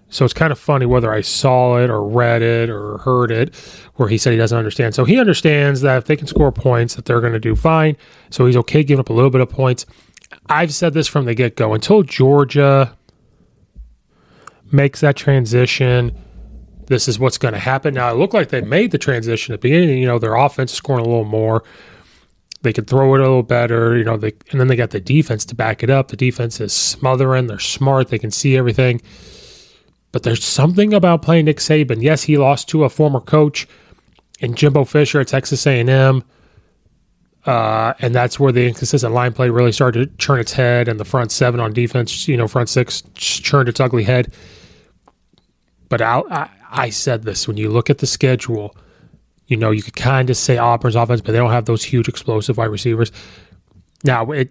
So 0.08 0.24
it's 0.24 0.34
kind 0.34 0.52
of 0.52 0.58
funny 0.58 0.86
whether 0.86 1.12
I 1.12 1.20
saw 1.20 1.78
it 1.78 1.90
or 1.90 2.02
read 2.06 2.40
it 2.40 2.70
or 2.70 2.98
heard 2.98 3.32
it, 3.32 3.54
where 3.96 4.08
he 4.08 4.18
said 4.18 4.32
he 4.32 4.36
doesn't 4.36 4.56
understand. 4.56 4.94
So 4.94 5.04
he 5.04 5.18
understands 5.18 5.80
that 5.80 5.98
if 5.98 6.04
they 6.04 6.16
can 6.16 6.28
score 6.28 6.52
points, 6.52 6.94
that 6.94 7.06
they're 7.06 7.20
going 7.20 7.32
to 7.32 7.40
do 7.40 7.56
fine. 7.56 7.96
So 8.30 8.46
he's 8.46 8.56
okay 8.56 8.84
giving 8.84 9.00
up 9.00 9.10
a 9.10 9.12
little 9.12 9.30
bit 9.30 9.40
of 9.40 9.50
points. 9.50 9.84
I've 10.48 10.72
said 10.72 10.94
this 10.94 11.08
from 11.08 11.24
the 11.24 11.34
get 11.34 11.56
go. 11.56 11.74
Until 11.74 12.02
Georgia 12.02 12.96
makes 14.70 15.00
that 15.00 15.16
transition, 15.16 16.16
this 16.86 17.08
is 17.08 17.18
what's 17.18 17.38
going 17.38 17.54
to 17.54 17.60
happen. 17.60 17.94
Now 17.94 18.10
it 18.12 18.16
looked 18.16 18.34
like 18.34 18.50
they 18.50 18.60
made 18.60 18.92
the 18.92 18.98
transition 18.98 19.54
at 19.54 19.60
the 19.60 19.68
beginning. 19.68 19.98
You 19.98 20.06
know, 20.06 20.18
their 20.18 20.36
offense 20.36 20.70
is 20.70 20.76
scoring 20.76 21.04
a 21.04 21.08
little 21.08 21.24
more. 21.24 21.64
They 22.62 22.72
could 22.72 22.86
throw 22.86 23.14
it 23.14 23.20
a 23.20 23.24
little 23.24 23.42
better. 23.42 23.96
You 23.96 24.04
know, 24.04 24.16
they, 24.16 24.32
and 24.50 24.60
then 24.60 24.68
they 24.68 24.76
got 24.76 24.90
the 24.90 25.00
defense 25.00 25.44
to 25.46 25.54
back 25.54 25.82
it 25.82 25.90
up. 25.90 26.08
The 26.08 26.16
defense 26.16 26.60
is 26.60 26.72
smothering. 26.72 27.48
They're 27.48 27.58
smart. 27.58 28.08
They 28.08 28.18
can 28.18 28.30
see 28.30 28.56
everything. 28.56 29.02
But 30.16 30.22
there's 30.22 30.42
something 30.42 30.94
about 30.94 31.20
playing 31.20 31.44
Nick 31.44 31.58
Saban. 31.58 32.00
Yes, 32.00 32.22
he 32.22 32.38
lost 32.38 32.70
to 32.70 32.84
a 32.84 32.88
former 32.88 33.20
coach 33.20 33.68
in 34.40 34.54
Jimbo 34.54 34.86
Fisher 34.86 35.20
at 35.20 35.28
Texas 35.28 35.66
A&M. 35.66 36.24
Uh, 37.44 37.92
and 37.98 38.14
that's 38.14 38.40
where 38.40 38.50
the 38.50 38.66
inconsistent 38.66 39.12
line 39.12 39.34
play 39.34 39.50
really 39.50 39.72
started 39.72 40.08
to 40.08 40.16
turn 40.16 40.40
its 40.40 40.54
head, 40.54 40.88
and 40.88 40.98
the 40.98 41.04
front 41.04 41.32
seven 41.32 41.60
on 41.60 41.74
defense, 41.74 42.26
you 42.28 42.34
know, 42.34 42.48
front 42.48 42.70
six 42.70 43.02
turned 43.42 43.68
its 43.68 43.78
ugly 43.78 44.04
head. 44.04 44.32
But 45.90 46.00
I, 46.00 46.48
I 46.70 46.88
said 46.88 47.24
this 47.24 47.46
when 47.46 47.58
you 47.58 47.68
look 47.68 47.90
at 47.90 47.98
the 47.98 48.06
schedule, 48.06 48.74
you 49.48 49.58
know, 49.58 49.70
you 49.70 49.82
could 49.82 49.96
kind 49.96 50.30
of 50.30 50.38
say 50.38 50.56
Auburn's 50.56 50.96
offense, 50.96 51.20
but 51.20 51.32
they 51.32 51.38
don't 51.38 51.52
have 51.52 51.66
those 51.66 51.84
huge 51.84 52.08
explosive 52.08 52.56
wide 52.56 52.70
receivers. 52.70 53.12
Now, 54.02 54.30
it 54.30 54.48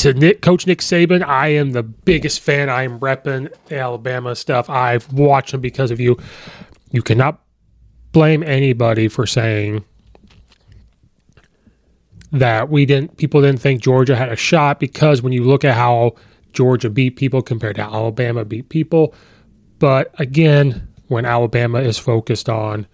to 0.00 0.14
Nick, 0.14 0.40
Coach 0.40 0.66
Nick 0.66 0.78
Saban, 0.78 1.22
I 1.22 1.48
am 1.48 1.72
the 1.72 1.82
biggest 1.82 2.40
fan. 2.40 2.70
I 2.70 2.84
am 2.84 2.98
repping 3.00 3.52
Alabama 3.70 4.34
stuff. 4.34 4.70
I've 4.70 5.12
watched 5.12 5.52
them 5.52 5.60
because 5.60 5.90
of 5.90 6.00
you. 6.00 6.16
You 6.90 7.02
cannot 7.02 7.38
blame 8.12 8.42
anybody 8.42 9.08
for 9.08 9.26
saying 9.26 9.84
that 12.32 12.70
we 12.70 12.86
didn't 12.86 13.18
people 13.18 13.42
didn't 13.42 13.60
think 13.60 13.82
Georgia 13.82 14.16
had 14.16 14.30
a 14.30 14.36
shot 14.36 14.80
because 14.80 15.20
when 15.20 15.34
you 15.34 15.44
look 15.44 15.64
at 15.64 15.74
how 15.74 16.14
Georgia 16.54 16.88
beat 16.88 17.16
people 17.16 17.42
compared 17.42 17.76
to 17.76 17.82
Alabama 17.82 18.44
beat 18.46 18.70
people. 18.70 19.14
But 19.78 20.14
again, 20.18 20.88
when 21.08 21.26
Alabama 21.26 21.80
is 21.80 21.98
focused 21.98 22.48
on 22.48 22.86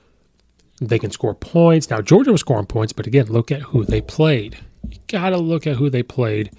they 0.81 0.99
can 0.99 1.13
score 1.13 1.35
points. 1.35 1.89
Now 1.89 2.01
Georgia 2.01 2.33
was 2.33 2.41
scoring 2.41 2.67
points, 2.67 2.93
but 2.93 3.07
again, 3.07 3.27
look 3.27 3.53
at 3.53 3.63
who 3.63 3.85
they 3.85 4.01
played. 4.01 4.59
You 4.91 4.99
got 5.07 5.31
to 5.31 5.39
look 5.39 5.69
at 5.69 5.77
who 5.77 5.89
they 5.89 6.03
played 6.03 6.51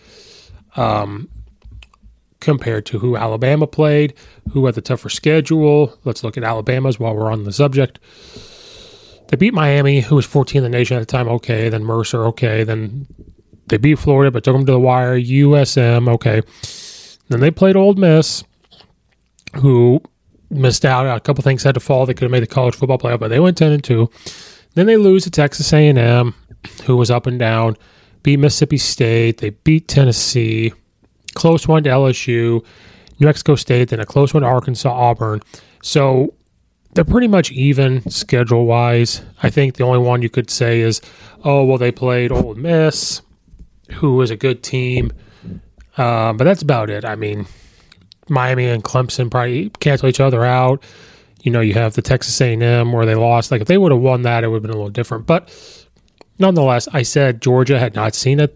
um, 0.78 1.30
compared 2.40 2.86
to 2.88 3.00
who 3.00 3.18
Alabama 3.18 3.68
played, 3.68 4.14
who 4.52 4.66
had 4.66 4.76
the 4.76 4.82
tougher 4.82 5.10
schedule. 5.10 5.98
Let's 6.04 6.24
look 6.24 6.38
at 6.38 6.44
Alabama's 6.44 7.00
while 7.00 7.16
we're 7.16 7.32
on 7.32 7.44
the 7.44 7.54
subject. 7.54 8.00
They 9.28 9.38
beat 9.38 9.54
Miami, 9.54 10.02
who 10.02 10.16
was 10.16 10.26
14 10.26 10.60
in 10.60 10.64
the 10.64 10.78
nation 10.78 10.96
at 10.96 11.02
the 11.02 11.06
time. 11.06 11.28
Okay, 11.28 11.68
then 11.70 11.84
Mercer. 11.84 12.26
Okay, 12.28 12.64
then 12.64 13.08
they 13.68 13.78
beat 13.78 14.00
Florida, 14.00 14.32
but 14.32 14.44
took 14.44 14.56
them 14.56 14.66
to 14.66 14.72
the 14.72 14.80
wire. 14.80 15.20
USM. 15.20 16.08
Okay, 16.08 16.42
then 17.28 17.42
they 17.42 17.52
played 17.52 17.76
Ole 17.76 17.96
Miss, 17.96 18.44
who 19.56 20.02
missed 20.50 20.86
out. 20.86 21.06
A 21.06 21.20
couple 21.20 21.42
things 21.44 21.64
had 21.64 21.74
to 21.74 21.82
fall. 21.82 22.06
They 22.06 22.14
could 22.14 22.24
have 22.24 22.32
made 22.32 22.44
the 22.44 22.48
college 22.48 22.76
football 22.76 22.98
playoff, 22.98 23.20
but 23.20 23.28
they 23.28 23.40
went 23.40 23.58
10 23.58 23.72
and 23.74 23.84
2. 23.84 24.10
Then 24.76 24.86
they 24.86 24.98
lose 24.98 25.24
to 25.24 25.32
Texas 25.32 25.74
A&M, 25.74 26.34
who 26.86 26.96
was 26.96 27.12
up 27.12 27.26
and 27.28 27.40
down. 27.40 27.76
Beat 28.28 28.40
Mississippi 28.40 28.78
State. 28.78 29.38
They 29.38 29.52
beat 29.52 29.88
Tennessee. 29.88 30.74
Close 31.36 31.66
one 31.66 31.82
to 31.84 31.90
LSU. 31.90 32.62
New 33.20 33.26
Mexico 33.26 33.56
State. 33.56 33.88
Then 33.88 34.02
a 34.02 34.06
close 34.06 34.34
one 34.34 34.44
to 34.44 34.50
Arkansas, 34.50 34.92
Auburn. 34.92 35.40
So 35.82 36.34
they're 36.94 37.06
pretty 37.06 37.30
much 37.30 37.54
even 37.54 38.02
schedule 38.10 38.66
wise. 38.66 39.22
I 39.44 39.50
think 39.50 39.76
the 39.76 39.86
only 39.86 40.00
one 40.00 40.22
you 40.22 40.30
could 40.30 40.50
say 40.50 40.82
is, 40.82 41.00
oh, 41.46 41.64
well, 41.64 41.78
they 41.78 41.90
played 41.90 42.34
Ole 42.34 42.56
Miss, 42.56 43.22
who 43.94 44.18
was 44.18 44.30
a 44.30 44.36
good 44.36 44.62
team. 44.62 45.14
Uh, 45.96 46.34
but 46.34 46.44
that's 46.44 46.62
about 46.62 46.90
it. 46.90 47.06
I 47.06 47.16
mean, 47.16 47.46
Miami 48.28 48.66
and 48.66 48.84
Clemson 48.84 49.32
probably 49.32 49.70
cancel 49.80 50.10
each 50.10 50.20
other 50.20 50.44
out. 50.44 50.84
You 51.44 51.52
know, 51.52 51.62
you 51.62 51.76
have 51.76 51.94
the 51.94 52.02
Texas 52.02 52.42
A&M 52.42 52.92
where 52.92 53.06
they 53.06 53.16
lost. 53.16 53.52
Like 53.52 53.62
if 53.62 53.70
they 53.70 53.78
would 53.78 53.94
have 53.94 54.02
won 54.02 54.24
that, 54.24 54.44
it 54.44 54.50
would 54.50 54.56
have 54.56 54.64
been 54.64 54.72
a 54.72 54.76
little 54.76 54.90
different. 54.90 55.26
But 55.26 55.50
nonetheless, 56.40 56.88
I 56.94 57.04
said 57.04 57.42
Georgia 57.42 57.80
had 57.80 57.96
not 57.96 58.16
seen 58.16 58.40
a 58.40 58.50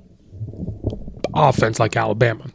offense 1.33 1.79
like 1.79 1.95
Alabama. 1.95 2.45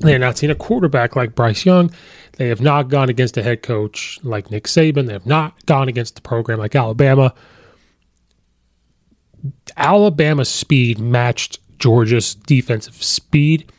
They 0.00 0.12
had 0.12 0.20
not 0.20 0.38
seen 0.38 0.50
a 0.50 0.54
quarterback 0.54 1.16
like 1.16 1.34
Bryce 1.34 1.64
Young. 1.64 1.90
They 2.36 2.48
have 2.48 2.60
not 2.60 2.88
gone 2.88 3.08
against 3.08 3.36
a 3.36 3.42
head 3.42 3.62
coach 3.62 4.18
like 4.22 4.50
Nick 4.50 4.64
Saban. 4.64 5.06
They 5.06 5.12
have 5.12 5.26
not 5.26 5.64
gone 5.66 5.88
against 5.88 6.16
the 6.16 6.20
program 6.20 6.58
like 6.58 6.74
Alabama. 6.74 7.32
Alabama's 9.76 10.48
speed 10.48 10.98
matched 10.98 11.60
Georgia's 11.78 12.34
defensive 12.34 13.02
speed 13.02 13.70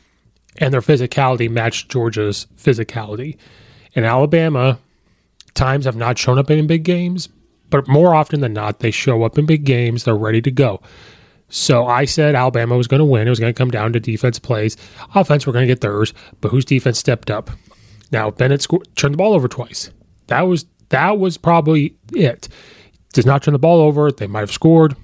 and 0.57 0.73
their 0.73 0.81
physicality 0.81 1.49
matched 1.49 1.89
Georgia's 1.89 2.47
physicality. 2.57 3.37
In 3.93 4.03
Alabama, 4.03 4.79
times 5.53 5.85
have 5.85 5.95
not 5.95 6.17
shown 6.17 6.37
up 6.37 6.49
in 6.49 6.67
big 6.67 6.83
games, 6.83 7.29
but 7.69 7.87
more 7.87 8.15
often 8.15 8.41
than 8.41 8.53
not, 8.53 8.79
they 8.79 8.91
show 8.91 9.23
up 9.23 9.37
in 9.37 9.45
big 9.45 9.63
games. 9.63 10.03
They're 10.03 10.15
ready 10.15 10.41
to 10.41 10.51
go. 10.51 10.81
So 11.49 11.85
I 11.85 12.05
said 12.05 12.35
Alabama 12.35 12.75
was 12.75 12.87
going 12.87 12.99
to 12.99 13.05
win. 13.05 13.27
It 13.27 13.29
was 13.29 13.39
going 13.39 13.53
to 13.53 13.57
come 13.57 13.71
down 13.71 13.93
to 13.93 13.99
defense 13.99 14.37
plays. 14.37 14.75
Offense, 15.15 15.47
we're 15.47 15.53
going 15.53 15.67
to 15.67 15.71
get 15.71 15.81
theirs, 15.81 16.13
but 16.41 16.49
whose 16.49 16.65
defense 16.65 16.99
stepped 16.99 17.31
up? 17.31 17.49
Now 18.11 18.31
Bennett 18.31 18.61
scored, 18.61 18.87
turned 18.95 19.13
the 19.13 19.17
ball 19.17 19.33
over 19.33 19.47
twice. 19.47 19.91
That 20.27 20.41
was 20.41 20.65
that 20.89 21.19
was 21.19 21.37
probably 21.37 21.95
it. 22.13 22.47
Does 23.13 23.25
not 23.25 23.43
turn 23.43 23.53
the 23.53 23.59
ball 23.59 23.81
over. 23.81 24.11
They 24.11 24.27
might 24.27 24.41
have 24.41 24.51
scored, 24.51 24.95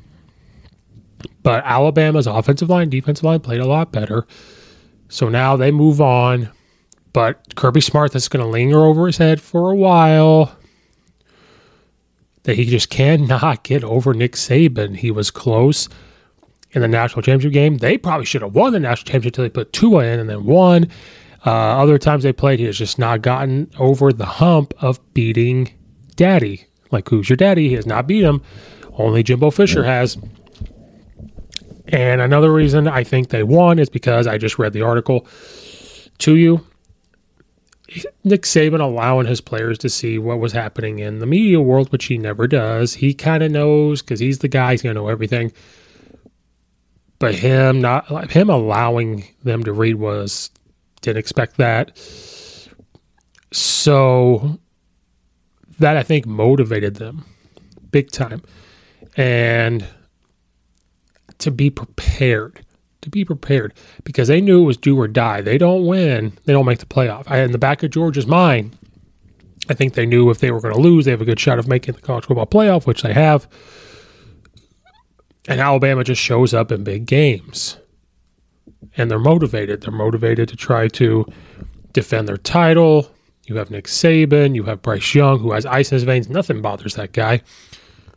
but 1.41 1.63
Alabama's 1.65 2.27
offensive 2.27 2.69
line, 2.69 2.89
defensive 2.89 3.23
line 3.23 3.39
played 3.39 3.61
a 3.61 3.65
lot 3.65 3.91
better. 3.91 4.27
So 5.09 5.29
now 5.29 5.55
they 5.55 5.71
move 5.71 6.01
on, 6.01 6.49
but 7.13 7.55
Kirby 7.55 7.81
Smart 7.81 8.11
that's 8.11 8.27
going 8.27 8.43
to 8.43 8.49
linger 8.49 8.79
over 8.79 9.07
his 9.07 9.17
head 9.17 9.41
for 9.41 9.71
a 9.71 9.75
while. 9.75 10.55
That 12.43 12.56
he 12.56 12.65
just 12.65 12.89
cannot 12.89 13.63
get 13.63 13.84
over 13.84 14.13
Nick 14.13 14.34
Saban. 14.34 14.97
He 14.97 15.12
was 15.12 15.32
close 15.32 15.88
in 16.71 16.82
the 16.82 16.88
national 16.88 17.21
championship 17.21 17.53
game. 17.53 17.77
They 17.77 17.97
probably 17.97 18.25
should 18.25 18.41
have 18.41 18.56
won 18.56 18.73
the 18.73 18.79
national 18.79 19.06
championship 19.06 19.34
until 19.34 19.45
they 19.45 19.49
put 19.49 19.73
Tua 19.73 20.03
in 20.06 20.19
and 20.19 20.29
then 20.29 20.45
won. 20.45 20.89
Uh, 21.45 21.51
other 21.51 21.97
times 21.97 22.23
they 22.23 22.34
played, 22.34 22.60
he 22.60 22.65
has 22.65 22.77
just 22.77 22.97
not 22.97 23.21
gotten 23.21 23.69
over 23.77 24.13
the 24.13 24.25
hump 24.25 24.73
of 24.82 24.99
beating 25.13 25.73
Daddy. 26.15 26.67
Like, 26.91 27.10
who's 27.10 27.29
your 27.29 27.38
daddy? 27.38 27.69
He 27.69 27.75
has 27.75 27.86
not 27.86 28.08
beat 28.08 28.23
him. 28.23 28.41
Only 28.93 29.23
Jimbo 29.23 29.51
Fisher 29.51 29.84
has. 29.84 30.17
And 31.88 32.21
another 32.21 32.53
reason 32.53 32.88
I 32.88 33.03
think 33.03 33.29
they 33.29 33.43
won 33.43 33.79
is 33.79 33.89
because 33.89 34.27
I 34.27 34.38
just 34.38 34.60
read 34.60 34.73
the 34.73 34.84
article 34.84 35.27
to 36.19 36.36
you. 36.36 36.65
Nick 38.23 38.43
Saban 38.43 38.79
allowing 38.79 39.27
his 39.27 39.41
players 39.41 39.77
to 39.79 39.89
see 39.89 40.17
what 40.17 40.39
was 40.39 40.53
happening 40.53 40.99
in 40.99 41.19
the 41.19 41.25
media 41.25 41.60
world, 41.60 41.91
which 41.91 42.06
he 42.06 42.17
never 42.17 42.47
does. 42.47 42.95
He 42.95 43.13
kind 43.13 43.43
of 43.43 43.51
knows 43.51 44.01
because 44.01 44.19
he's 44.19 44.39
the 44.39 44.47
guy, 44.47 44.71
he's 44.71 44.82
to 44.82 44.93
know 44.93 45.08
everything. 45.08 45.51
But 47.19 47.36
him 47.36 47.82
not 47.82 48.32
him 48.32 48.49
allowing 48.49 49.25
them 49.43 49.63
to 49.63 49.73
read 49.73 49.95
was 49.95 50.49
didn't 51.01 51.19
expect 51.19 51.58
that. 51.58 51.97
So 53.51 54.60
that 55.79 55.97
I 55.97 56.03
think 56.03 56.25
motivated 56.25 56.95
them 56.95 57.25
big 57.91 58.12
time. 58.12 58.41
And 59.15 59.86
to 61.38 61.51
be 61.51 61.69
prepared, 61.69 62.65
to 63.03 63.09
be 63.09 63.23
prepared, 63.23 63.73
because 64.03 64.27
they 64.27 64.41
knew 64.41 64.63
it 64.63 64.65
was 64.65 64.77
do 64.77 64.99
or 64.99 65.07
die. 65.07 65.41
They 65.41 65.57
don't 65.57 65.85
win, 65.85 66.37
they 66.45 66.53
don't 66.53 66.65
make 66.65 66.79
the 66.79 66.85
playoff. 66.85 67.23
I, 67.27 67.39
in 67.39 67.51
the 67.51 67.57
back 67.57 67.83
of 67.83 67.91
Georgia's 67.91 68.27
mind, 68.27 68.77
I 69.69 69.73
think 69.73 69.93
they 69.93 70.05
knew 70.05 70.29
if 70.29 70.39
they 70.39 70.51
were 70.51 70.59
going 70.59 70.73
to 70.73 70.81
lose, 70.81 71.05
they 71.05 71.11
have 71.11 71.21
a 71.21 71.25
good 71.25 71.39
shot 71.39 71.59
of 71.59 71.67
making 71.67 71.95
the 71.95 72.01
college 72.01 72.25
football 72.25 72.45
playoff, 72.45 72.85
which 72.85 73.01
they 73.01 73.13
have. 73.13 73.47
And 75.47 75.61
Alabama 75.61 76.03
just 76.03 76.21
shows 76.21 76.53
up 76.53 76.71
in 76.71 76.83
big 76.83 77.05
games. 77.05 77.77
And 78.97 79.09
they're 79.09 79.19
motivated. 79.19 79.81
They're 79.81 79.91
motivated 79.91 80.49
to 80.49 80.55
try 80.55 80.87
to 80.89 81.25
defend 81.93 82.27
their 82.27 82.37
title. 82.37 83.09
You 83.45 83.57
have 83.57 83.71
Nick 83.71 83.85
Saban, 83.85 84.55
you 84.55 84.63
have 84.63 84.81
Bryce 84.81 85.15
Young, 85.15 85.39
who 85.39 85.51
has 85.51 85.65
ice 85.65 85.91
in 85.91 85.95
his 85.95 86.03
veins. 86.03 86.29
Nothing 86.29 86.61
bothers 86.61 86.95
that 86.95 87.11
guy. 87.11 87.41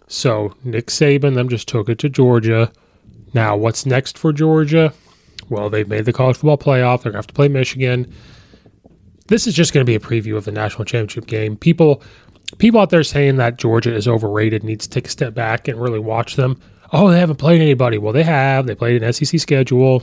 So 0.08 0.54
Nick 0.64 0.86
Saban, 0.86 1.34
them 1.34 1.48
just 1.48 1.66
took 1.66 1.88
it 1.88 1.98
to 1.98 2.08
Georgia. 2.08 2.72
Now, 3.36 3.54
what's 3.54 3.84
next 3.84 4.16
for 4.16 4.32
Georgia? 4.32 4.94
Well, 5.50 5.68
they've 5.68 5.86
made 5.86 6.06
the 6.06 6.12
college 6.14 6.38
football 6.38 6.56
playoff. 6.56 7.02
They're 7.02 7.12
going 7.12 7.12
to 7.12 7.18
have 7.18 7.26
to 7.26 7.34
play 7.34 7.48
Michigan. 7.48 8.10
This 9.26 9.46
is 9.46 9.52
just 9.52 9.74
going 9.74 9.84
to 9.84 9.86
be 9.86 9.94
a 9.94 10.00
preview 10.00 10.38
of 10.38 10.46
the 10.46 10.52
national 10.52 10.86
championship 10.86 11.26
game. 11.26 11.54
People, 11.54 12.02
people 12.56 12.80
out 12.80 12.88
there 12.88 13.04
saying 13.04 13.36
that 13.36 13.58
Georgia 13.58 13.94
is 13.94 14.08
overrated 14.08 14.64
needs 14.64 14.86
to 14.86 14.90
take 14.90 15.06
a 15.06 15.10
step 15.10 15.34
back 15.34 15.68
and 15.68 15.78
really 15.78 15.98
watch 15.98 16.36
them. 16.36 16.58
Oh, 16.94 17.10
they 17.10 17.20
haven't 17.20 17.36
played 17.36 17.60
anybody. 17.60 17.98
Well, 17.98 18.14
they 18.14 18.22
have. 18.22 18.66
They 18.66 18.74
played 18.74 19.02
an 19.02 19.12
SEC 19.12 19.38
schedule. 19.38 20.02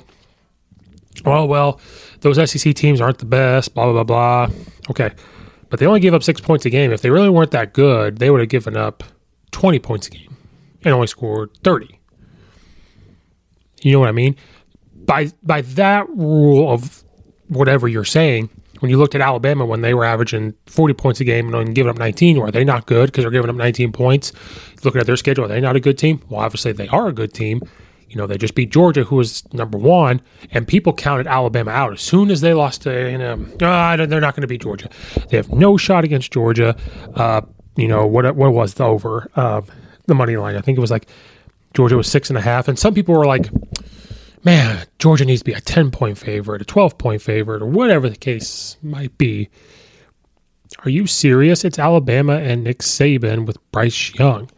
Oh 1.25 1.45
well, 1.45 1.79
those 2.21 2.51
SEC 2.51 2.75
teams 2.75 3.01
aren't 3.01 3.17
the 3.17 3.25
best. 3.25 3.73
Blah 3.73 3.85
blah 3.85 4.03
blah 4.03 4.47
blah. 4.47 4.57
Okay, 4.91 5.09
but 5.71 5.79
they 5.79 5.87
only 5.87 6.01
gave 6.01 6.13
up 6.13 6.21
six 6.21 6.39
points 6.39 6.65
a 6.65 6.69
game. 6.69 6.91
If 6.91 7.01
they 7.01 7.09
really 7.09 7.29
weren't 7.29 7.51
that 7.51 7.73
good, 7.73 8.17
they 8.17 8.29
would 8.29 8.41
have 8.41 8.49
given 8.49 8.77
up 8.77 9.03
twenty 9.51 9.79
points 9.79 10.07
a 10.07 10.11
game 10.11 10.35
and 10.83 10.93
only 10.93 11.07
scored 11.07 11.51
thirty. 11.63 11.99
You 13.83 13.91
know 13.91 13.99
what 13.99 14.09
I 14.09 14.13
mean? 14.13 14.35
By 14.95 15.31
by 15.43 15.61
that 15.61 16.09
rule 16.09 16.71
of 16.71 17.03
whatever 17.49 17.87
you're 17.87 18.05
saying, 18.05 18.49
when 18.79 18.89
you 18.89 18.97
looked 18.97 19.15
at 19.15 19.21
Alabama 19.21 19.65
when 19.65 19.81
they 19.81 19.93
were 19.93 20.05
averaging 20.05 20.53
40 20.65 20.93
points 20.93 21.19
a 21.19 21.23
game 21.23 21.47
and 21.47 21.55
only 21.55 21.73
giving 21.73 21.89
up 21.89 21.97
19, 21.97 22.37
are 22.39 22.51
they 22.51 22.63
not 22.63 22.85
good 22.85 23.07
because 23.07 23.23
they're 23.23 23.31
giving 23.31 23.49
up 23.49 23.55
19 23.55 23.91
points? 23.91 24.33
Looking 24.83 24.99
at 24.99 25.07
their 25.07 25.17
schedule, 25.17 25.45
are 25.45 25.47
they 25.47 25.61
not 25.61 25.75
a 25.75 25.79
good 25.79 25.97
team? 25.97 26.21
Well, 26.29 26.41
obviously 26.41 26.71
they 26.71 26.87
are 26.87 27.07
a 27.07 27.13
good 27.13 27.33
team. 27.33 27.61
You 28.09 28.17
know, 28.17 28.27
they 28.27 28.37
just 28.37 28.53
beat 28.55 28.71
Georgia, 28.71 29.03
who 29.03 29.15
was 29.15 29.43
number 29.53 29.77
one, 29.77 30.21
and 30.51 30.67
people 30.67 30.93
counted 30.93 31.25
Alabama 31.27 31.71
out 31.71 31.93
as 31.93 32.01
soon 32.01 32.29
as 32.29 32.41
they 32.41 32.53
lost 32.53 32.83
to 32.83 33.11
you 33.11 33.17
know, 33.17 33.33
uh, 33.61 33.95
they're 34.05 34.21
not 34.21 34.35
going 34.35 34.41
to 34.41 34.47
beat 34.47 34.61
Georgia. 34.61 34.89
They 35.29 35.37
have 35.37 35.51
no 35.51 35.77
shot 35.77 36.03
against 36.03 36.31
Georgia. 36.31 36.75
Uh, 37.15 37.41
you 37.75 37.87
know 37.87 38.05
what? 38.05 38.35
What 38.35 38.53
was 38.53 38.75
the 38.75 38.83
over? 38.83 39.31
Uh, 39.35 39.61
the 40.05 40.13
money 40.13 40.35
line. 40.37 40.55
I 40.55 40.61
think 40.61 40.77
it 40.77 40.81
was 40.81 40.91
like 40.91 41.07
Georgia 41.73 41.97
was 41.97 42.07
six 42.07 42.29
and 42.29 42.37
a 42.37 42.41
half, 42.41 42.67
and 42.67 42.77
some 42.77 42.93
people 42.93 43.15
were 43.15 43.25
like, 43.25 43.49
"Man, 44.43 44.85
Georgia 44.99 45.25
needs 45.25 45.41
to 45.41 45.45
be 45.45 45.53
a 45.53 45.61
ten 45.61 45.91
point 45.91 46.17
favorite, 46.17 46.61
a 46.61 46.65
twelve 46.65 46.97
point 46.97 47.21
favorite, 47.21 47.61
or 47.61 47.67
whatever 47.67 48.09
the 48.09 48.15
case 48.15 48.77
might 48.81 49.17
be." 49.17 49.49
Are 50.85 50.89
you 50.89 51.07
serious? 51.07 51.63
It's 51.63 51.79
Alabama 51.79 52.33
and 52.33 52.63
Nick 52.63 52.79
Saban 52.79 53.45
with 53.45 53.57
Bryce 53.71 54.13
Young. 54.15 54.49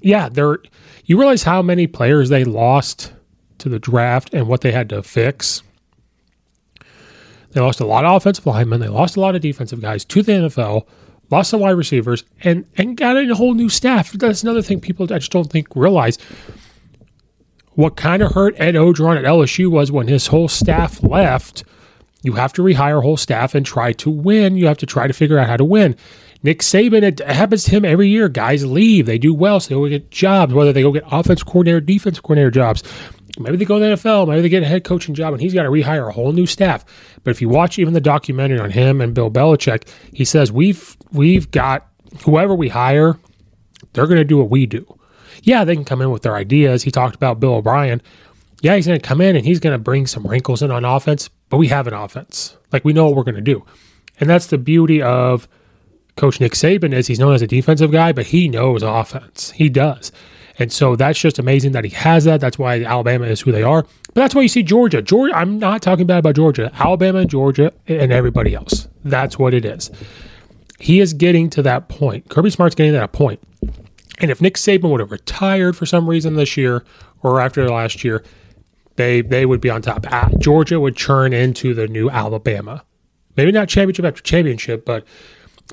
Yeah, 0.00 0.28
they're. 0.28 0.58
You 1.04 1.18
realize 1.18 1.42
how 1.42 1.62
many 1.62 1.86
players 1.86 2.28
they 2.28 2.44
lost 2.44 3.12
to 3.58 3.68
the 3.68 3.78
draft 3.78 4.32
and 4.32 4.46
what 4.46 4.60
they 4.60 4.72
had 4.72 4.88
to 4.90 5.02
fix. 5.02 5.62
They 7.52 7.60
lost 7.60 7.80
a 7.80 7.86
lot 7.86 8.04
of 8.04 8.14
offensive 8.14 8.46
linemen. 8.46 8.80
They 8.80 8.88
lost 8.88 9.16
a 9.16 9.20
lot 9.20 9.34
of 9.34 9.40
defensive 9.40 9.80
guys 9.80 10.04
to 10.04 10.22
the 10.22 10.32
NFL. 10.32 10.86
Lost 11.30 11.50
some 11.50 11.60
wide 11.60 11.70
receivers 11.70 12.24
and 12.42 12.64
and 12.76 12.96
got 12.96 13.16
a 13.16 13.34
whole 13.34 13.54
new 13.54 13.68
staff. 13.68 14.12
That's 14.12 14.42
another 14.42 14.62
thing 14.62 14.80
people 14.80 15.04
I 15.12 15.18
just 15.18 15.32
don't 15.32 15.50
think 15.50 15.74
realize. 15.74 16.18
What 17.80 17.96
kind 17.96 18.20
of 18.20 18.32
hurt 18.32 18.60
Ed 18.60 18.74
Orgeron 18.74 19.16
at 19.16 19.24
LSU 19.24 19.68
was 19.68 19.90
when 19.90 20.06
his 20.06 20.26
whole 20.26 20.48
staff 20.48 21.02
left. 21.02 21.64
You 22.22 22.34
have 22.34 22.52
to 22.52 22.62
rehire 22.62 23.00
whole 23.00 23.16
staff 23.16 23.54
and 23.54 23.64
try 23.64 23.94
to 23.94 24.10
win. 24.10 24.58
You 24.58 24.66
have 24.66 24.76
to 24.78 24.86
try 24.86 25.06
to 25.06 25.14
figure 25.14 25.38
out 25.38 25.48
how 25.48 25.56
to 25.56 25.64
win. 25.64 25.96
Nick 26.42 26.58
Saban, 26.58 27.02
it 27.02 27.20
happens 27.20 27.64
to 27.64 27.70
him 27.70 27.86
every 27.86 28.08
year. 28.08 28.28
Guys 28.28 28.66
leave. 28.66 29.06
They 29.06 29.16
do 29.16 29.32
well, 29.32 29.60
so 29.60 29.68
they 29.70 29.74
go 29.76 29.88
get 29.88 30.10
jobs, 30.10 30.52
whether 30.52 30.74
they 30.74 30.82
go 30.82 30.92
get 30.92 31.04
offense 31.10 31.42
coordinator, 31.42 31.80
defense 31.80 32.20
coordinator 32.20 32.50
jobs. 32.50 32.82
Maybe 33.38 33.56
they 33.56 33.64
go 33.64 33.78
to 33.78 33.86
the 33.86 33.96
NFL, 33.96 34.28
maybe 34.28 34.42
they 34.42 34.50
get 34.50 34.62
a 34.62 34.66
head 34.66 34.84
coaching 34.84 35.14
job, 35.14 35.32
and 35.32 35.40
he's 35.40 35.54
got 35.54 35.62
to 35.62 35.70
rehire 35.70 36.06
a 36.06 36.12
whole 36.12 36.32
new 36.32 36.44
staff. 36.44 36.84
But 37.24 37.30
if 37.30 37.40
you 37.40 37.48
watch 37.48 37.78
even 37.78 37.94
the 37.94 38.00
documentary 38.02 38.60
on 38.60 38.72
him 38.72 39.00
and 39.00 39.14
Bill 39.14 39.30
Belichick, 39.30 39.88
he 40.12 40.26
says 40.26 40.52
we've 40.52 40.98
we've 41.12 41.50
got 41.50 41.88
whoever 42.26 42.54
we 42.54 42.68
hire, 42.68 43.18
they're 43.94 44.06
going 44.06 44.18
to 44.18 44.24
do 44.24 44.36
what 44.36 44.50
we 44.50 44.66
do. 44.66 44.99
Yeah, 45.42 45.64
they 45.64 45.74
can 45.74 45.84
come 45.84 46.02
in 46.02 46.10
with 46.10 46.22
their 46.22 46.36
ideas. 46.36 46.82
He 46.82 46.90
talked 46.90 47.14
about 47.14 47.40
Bill 47.40 47.54
O'Brien. 47.54 48.02
Yeah, 48.62 48.76
he's 48.76 48.86
going 48.86 49.00
to 49.00 49.06
come 49.06 49.20
in 49.20 49.36
and 49.36 49.44
he's 49.44 49.60
going 49.60 49.72
to 49.72 49.78
bring 49.78 50.06
some 50.06 50.26
wrinkles 50.26 50.62
in 50.62 50.70
on 50.70 50.84
offense, 50.84 51.30
but 51.48 51.56
we 51.56 51.68
have 51.68 51.86
an 51.86 51.94
offense. 51.94 52.56
Like 52.72 52.84
we 52.84 52.92
know 52.92 53.06
what 53.06 53.16
we're 53.16 53.24
going 53.24 53.34
to 53.36 53.40
do. 53.40 53.64
And 54.20 54.28
that's 54.28 54.46
the 54.48 54.58
beauty 54.58 55.00
of 55.00 55.48
Coach 56.16 56.40
Nick 56.40 56.52
Saban 56.52 56.92
is 56.92 57.06
he's 57.06 57.18
known 57.18 57.32
as 57.34 57.40
a 57.40 57.46
defensive 57.46 57.90
guy, 57.90 58.12
but 58.12 58.26
he 58.26 58.48
knows 58.48 58.82
offense. 58.82 59.52
He 59.52 59.70
does. 59.70 60.12
And 60.58 60.70
so 60.70 60.94
that's 60.94 61.18
just 61.18 61.38
amazing 61.38 61.72
that 61.72 61.84
he 61.84 61.90
has 61.90 62.24
that. 62.24 62.40
That's 62.42 62.58
why 62.58 62.84
Alabama 62.84 63.24
is 63.24 63.40
who 63.40 63.50
they 63.50 63.62
are. 63.62 63.82
But 63.82 64.14
that's 64.14 64.34
why 64.34 64.42
you 64.42 64.48
see 64.48 64.62
Georgia. 64.62 65.00
Georgia, 65.00 65.34
I'm 65.34 65.58
not 65.58 65.80
talking 65.80 66.06
bad 66.06 66.18
about 66.18 66.34
Georgia. 66.34 66.70
Alabama, 66.74 67.20
and 67.20 67.30
Georgia, 67.30 67.72
and 67.86 68.12
everybody 68.12 68.54
else. 68.54 68.86
That's 69.02 69.38
what 69.38 69.54
it 69.54 69.64
is. 69.64 69.90
He 70.78 71.00
is 71.00 71.14
getting 71.14 71.48
to 71.50 71.62
that 71.62 71.88
point. 71.88 72.28
Kirby 72.28 72.50
Smart's 72.50 72.74
getting 72.74 72.92
to 72.92 72.98
that 72.98 73.12
point. 73.12 73.40
And 74.20 74.30
if 74.30 74.40
Nick 74.40 74.54
Saban 74.54 74.90
would 74.90 75.00
have 75.00 75.10
retired 75.10 75.76
for 75.76 75.86
some 75.86 76.08
reason 76.08 76.34
this 76.34 76.56
year 76.56 76.84
or 77.22 77.40
after 77.40 77.68
last 77.68 78.04
year, 78.04 78.22
they 78.96 79.22
they 79.22 79.46
would 79.46 79.60
be 79.60 79.70
on 79.70 79.82
top. 79.82 80.06
Ah, 80.10 80.28
Georgia 80.38 80.78
would 80.78 80.96
churn 80.96 81.32
into 81.32 81.74
the 81.74 81.88
new 81.88 82.10
Alabama. 82.10 82.84
Maybe 83.36 83.52
not 83.52 83.68
championship 83.68 84.04
after 84.04 84.22
championship, 84.22 84.84
but 84.84 85.06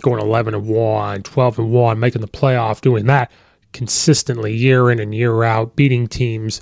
going 0.01 0.21
11 0.21 0.53
and 0.53 0.67
1, 0.67 1.23
12 1.23 1.59
and 1.59 1.71
1, 1.71 1.99
making 1.99 2.21
the 2.21 2.27
playoff, 2.27 2.81
doing 2.81 3.07
that 3.07 3.31
consistently 3.73 4.55
year 4.55 4.89
in 4.89 4.99
and 4.99 5.13
year 5.13 5.43
out, 5.43 5.75
beating 5.75 6.07
teams. 6.07 6.61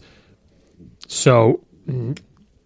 So 1.07 1.63
mm, 1.87 2.17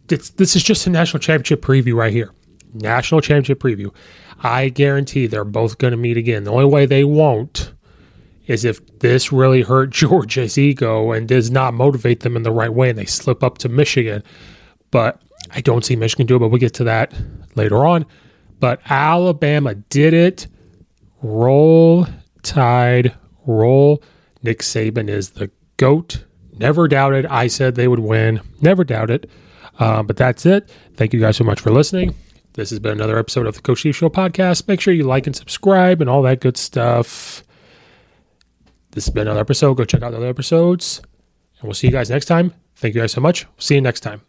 this 0.07 0.55
is 0.55 0.63
just 0.63 0.87
a 0.87 0.89
national 0.89 1.19
championship 1.19 1.61
preview 1.61 1.95
right 1.95 2.13
here. 2.13 2.33
National 2.73 3.21
championship 3.21 3.59
preview. 3.59 3.93
I 4.41 4.69
guarantee 4.69 5.27
they're 5.27 5.43
both 5.43 5.77
going 5.77 5.91
to 5.91 5.97
meet 5.97 6.17
again. 6.17 6.45
The 6.45 6.51
only 6.51 6.65
way 6.65 6.85
they 6.85 7.03
won't 7.03 7.73
is 8.49 8.65
if 8.65 8.85
this 8.99 9.31
really 9.31 9.61
hurt 9.61 9.89
Georgia's 9.91 10.57
ego 10.57 11.11
and 11.11 11.27
does 11.27 11.49
not 11.51 11.73
motivate 11.73 12.21
them 12.21 12.35
in 12.35 12.43
the 12.43 12.51
right 12.51 12.73
way 12.73 12.89
and 12.89 12.97
they 12.97 13.05
slip 13.05 13.43
up 13.43 13.59
to 13.59 13.69
Michigan. 13.69 14.23
But 14.91 15.21
I 15.51 15.61
don't 15.61 15.85
see 15.85 15.95
Michigan 15.95 16.25
do 16.25 16.35
it, 16.35 16.39
but 16.39 16.49
we'll 16.49 16.59
get 16.59 16.73
to 16.75 16.83
that 16.85 17.13
later 17.55 17.85
on. 17.85 18.05
But 18.59 18.81
Alabama 18.89 19.75
did 19.75 20.13
it. 20.13 20.47
Roll 21.21 22.07
Tide, 22.43 23.15
roll. 23.45 24.03
Nick 24.41 24.59
Saban 24.59 25.09
is 25.09 25.31
the 25.31 25.51
GOAT. 25.77 26.25
Never 26.57 26.87
doubted. 26.87 27.25
I 27.25 27.47
said 27.47 27.75
they 27.75 27.87
would 27.87 27.99
win. 27.99 28.41
Never 28.61 28.83
doubted. 28.83 29.29
Uh, 29.77 30.03
but 30.03 30.17
that's 30.17 30.45
it. 30.45 30.69
Thank 30.95 31.13
you 31.13 31.19
guys 31.19 31.37
so 31.37 31.43
much 31.43 31.59
for 31.59 31.71
listening. 31.71 32.15
This 32.53 32.69
has 32.71 32.79
been 32.79 32.93
another 32.93 33.17
episode 33.17 33.47
of 33.47 33.55
the 33.55 33.61
Coach 33.61 33.79
Steve 33.79 33.95
Show 33.95 34.09
podcast. 34.09 34.67
Make 34.67 34.81
sure 34.81 34.93
you 34.93 35.03
like 35.03 35.27
and 35.27 35.35
subscribe 35.35 36.01
and 36.01 36.09
all 36.09 36.21
that 36.23 36.41
good 36.41 36.57
stuff. 36.57 37.43
This 38.91 39.05
has 39.05 39.13
been 39.13 39.27
another 39.27 39.39
episode. 39.39 39.75
Go 39.75 39.85
check 39.85 40.01
out 40.01 40.11
the 40.11 40.17
other 40.17 40.27
episodes. 40.27 41.01
And 41.59 41.67
we'll 41.67 41.73
see 41.73 41.87
you 41.87 41.93
guys 41.93 42.09
next 42.09 42.25
time. 42.25 42.53
Thank 42.75 42.95
you 42.95 43.01
guys 43.01 43.11
so 43.11 43.21
much. 43.21 43.45
See 43.57 43.75
you 43.75 43.81
next 43.81 44.01
time. 44.01 44.28